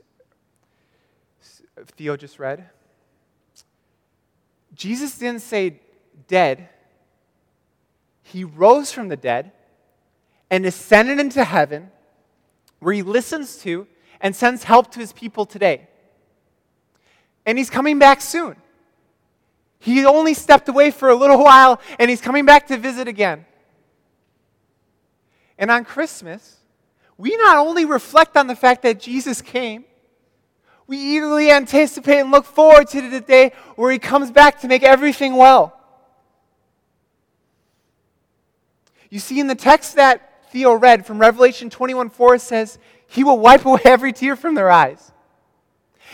Theo 1.96 2.16
just 2.16 2.38
read. 2.38 2.64
Jesus 4.74 5.18
didn't 5.18 5.42
say 5.42 5.80
dead, 6.28 6.70
He 8.22 8.42
rose 8.42 8.90
from 8.90 9.09
the 9.09 9.18
dead 9.18 9.52
and 10.50 10.64
ascended 10.64 11.20
into 11.20 11.44
heaven, 11.44 11.90
where 12.78 12.94
He 12.94 13.02
listens 13.02 13.59
to 13.59 13.86
and 14.24 14.34
sends 14.34 14.64
help 14.64 14.90
to 14.90 14.98
his 14.98 15.12
people 15.12 15.44
today. 15.44 15.86
And 17.44 17.58
he's 17.58 17.68
coming 17.68 17.98
back 17.98 18.22
soon. 18.22 18.56
He 19.78 20.04
only 20.06 20.32
stepped 20.32 20.66
away 20.70 20.90
for 20.90 21.10
a 21.10 21.14
little 21.14 21.44
while 21.44 21.78
and 21.98 22.08
he's 22.08 22.22
coming 22.22 22.46
back 22.46 22.66
to 22.68 22.78
visit 22.78 23.06
again. 23.06 23.44
And 25.58 25.70
on 25.70 25.84
Christmas, 25.84 26.56
we 27.18 27.36
not 27.36 27.58
only 27.58 27.84
reflect 27.84 28.36
on 28.38 28.46
the 28.46 28.56
fact 28.56 28.82
that 28.82 28.98
Jesus 28.98 29.42
came, 29.42 29.84
we 30.86 30.96
eagerly 30.96 31.50
anticipate 31.50 32.20
and 32.20 32.30
look 32.30 32.46
forward 32.46 32.88
to 32.88 33.08
the 33.08 33.20
day 33.20 33.52
where 33.76 33.92
he 33.92 33.98
comes 33.98 34.30
back 34.30 34.60
to 34.60 34.68
make 34.68 34.82
everything 34.82 35.36
well. 35.36 35.78
You 39.10 39.18
see, 39.18 39.38
in 39.38 39.48
the 39.48 39.54
text 39.54 39.96
that 39.96 40.50
Theo 40.50 40.72
read 40.72 41.04
from 41.04 41.18
Revelation 41.18 41.68
21 41.68 42.08
4 42.08 42.38
says, 42.38 42.78
He 43.07 43.24
will 43.24 43.38
wipe 43.38 43.64
away 43.64 43.80
every 43.84 44.12
tear 44.12 44.36
from 44.36 44.55
their 44.55 44.70
eyes, 44.70 45.12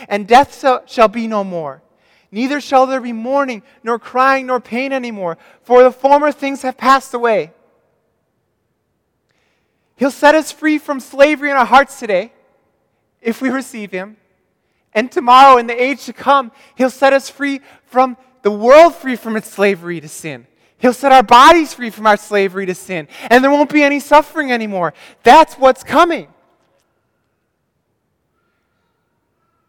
and 0.07 0.27
death 0.27 0.63
shall 0.87 1.07
be 1.07 1.27
no 1.27 1.43
more. 1.43 1.81
Neither 2.31 2.61
shall 2.61 2.85
there 2.85 3.01
be 3.01 3.11
mourning, 3.11 3.61
nor 3.83 3.99
crying, 3.99 4.47
nor 4.47 4.59
pain 4.59 4.93
anymore, 4.93 5.37
for 5.63 5.83
the 5.83 5.91
former 5.91 6.31
things 6.31 6.61
have 6.61 6.77
passed 6.77 7.13
away. 7.13 7.51
He'll 9.97 10.11
set 10.11 10.33
us 10.33 10.51
free 10.51 10.77
from 10.77 10.99
slavery 10.99 11.51
in 11.51 11.57
our 11.57 11.65
hearts 11.65 11.99
today, 11.99 12.31
if 13.21 13.41
we 13.41 13.49
receive 13.49 13.91
Him. 13.91 14.17
And 14.93 15.11
tomorrow, 15.11 15.57
in 15.57 15.67
the 15.67 15.79
age 15.79 16.05
to 16.05 16.13
come, 16.13 16.51
He'll 16.75 16.89
set 16.89 17.13
us 17.13 17.29
free 17.29 17.61
from 17.85 18.17
the 18.41 18.51
world, 18.51 18.95
free 18.95 19.15
from 19.15 19.35
its 19.35 19.49
slavery 19.49 19.99
to 20.01 20.07
sin. 20.07 20.47
He'll 20.77 20.93
set 20.93 21.11
our 21.11 21.21
bodies 21.21 21.75
free 21.75 21.91
from 21.91 22.07
our 22.07 22.17
slavery 22.17 22.65
to 22.65 22.73
sin, 22.73 23.07
and 23.29 23.43
there 23.43 23.51
won't 23.51 23.71
be 23.71 23.83
any 23.83 23.99
suffering 23.99 24.51
anymore. 24.51 24.93
That's 25.21 25.55
what's 25.55 25.83
coming. 25.83 26.30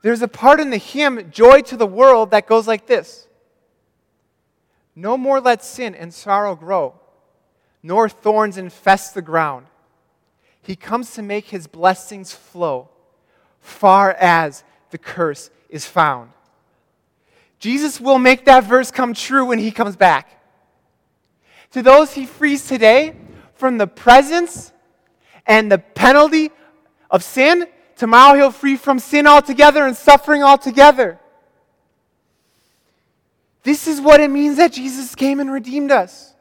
There's 0.02 0.22
a 0.22 0.28
part 0.28 0.60
in 0.60 0.70
the 0.70 0.78
hymn, 0.78 1.30
Joy 1.30 1.62
to 1.62 1.76
the 1.76 1.86
World, 1.86 2.32
that 2.32 2.46
goes 2.46 2.66
like 2.66 2.86
this 2.86 3.28
No 4.94 5.16
more 5.16 5.40
let 5.40 5.64
sin 5.64 5.94
and 5.94 6.12
sorrow 6.12 6.54
grow, 6.54 6.94
nor 7.82 8.08
thorns 8.08 8.58
infest 8.58 9.14
the 9.14 9.22
ground. 9.22 9.66
He 10.60 10.76
comes 10.76 11.14
to 11.14 11.22
make 11.22 11.48
his 11.48 11.66
blessings 11.66 12.32
flow 12.32 12.88
far 13.60 14.12
as 14.12 14.64
the 14.90 14.98
curse 14.98 15.50
is 15.68 15.86
found. 15.86 16.30
Jesus 17.58 18.00
will 18.00 18.18
make 18.18 18.44
that 18.44 18.64
verse 18.64 18.90
come 18.90 19.14
true 19.14 19.44
when 19.46 19.58
he 19.58 19.70
comes 19.70 19.96
back. 19.96 20.42
To 21.72 21.82
those 21.82 22.12
he 22.12 22.26
frees 22.26 22.66
today 22.66 23.14
from 23.54 23.78
the 23.78 23.86
presence 23.86 24.72
and 25.46 25.70
the 25.70 25.78
penalty 25.78 26.50
of 27.10 27.22
sin, 27.22 27.66
tomorrow 27.96 28.36
he'll 28.36 28.50
free 28.50 28.76
from 28.76 28.98
sin 28.98 29.26
altogether 29.26 29.86
and 29.86 29.96
suffering 29.96 30.42
altogether. 30.42 31.18
This 33.62 33.86
is 33.86 34.00
what 34.00 34.20
it 34.20 34.30
means 34.30 34.56
that 34.56 34.72
Jesus 34.72 35.14
came 35.14 35.38
and 35.38 35.50
redeemed 35.50 35.90
us. 35.90 36.34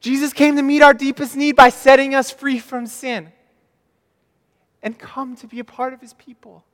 Jesus 0.00 0.32
came 0.32 0.56
to 0.56 0.62
meet 0.62 0.82
our 0.82 0.94
deepest 0.94 1.36
need 1.36 1.56
by 1.56 1.68
setting 1.68 2.14
us 2.14 2.30
free 2.30 2.58
from 2.58 2.86
sin 2.86 3.32
and 4.82 4.98
come 4.98 5.36
to 5.36 5.46
be 5.46 5.60
a 5.60 5.64
part 5.64 5.92
of 5.92 6.00
his 6.00 6.14
people. 6.14 6.64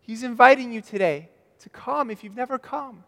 He's 0.00 0.22
inviting 0.22 0.72
you 0.72 0.80
today 0.80 1.28
to 1.60 1.68
come 1.68 2.10
if 2.10 2.22
you've 2.22 2.36
never 2.36 2.58
come 2.58 3.04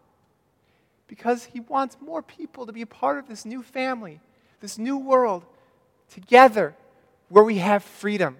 because 1.11 1.43
He 1.43 1.59
wants 1.59 1.97
more 1.99 2.21
people 2.21 2.65
to 2.65 2.71
be 2.71 2.81
a 2.81 2.87
part 2.87 3.19
of 3.19 3.27
this 3.27 3.43
new 3.43 3.61
family, 3.61 4.21
this 4.61 4.77
new 4.77 4.97
world, 4.97 5.43
together 6.09 6.73
where 7.27 7.43
we 7.43 7.57
have 7.57 7.83
freedom. 7.83 8.37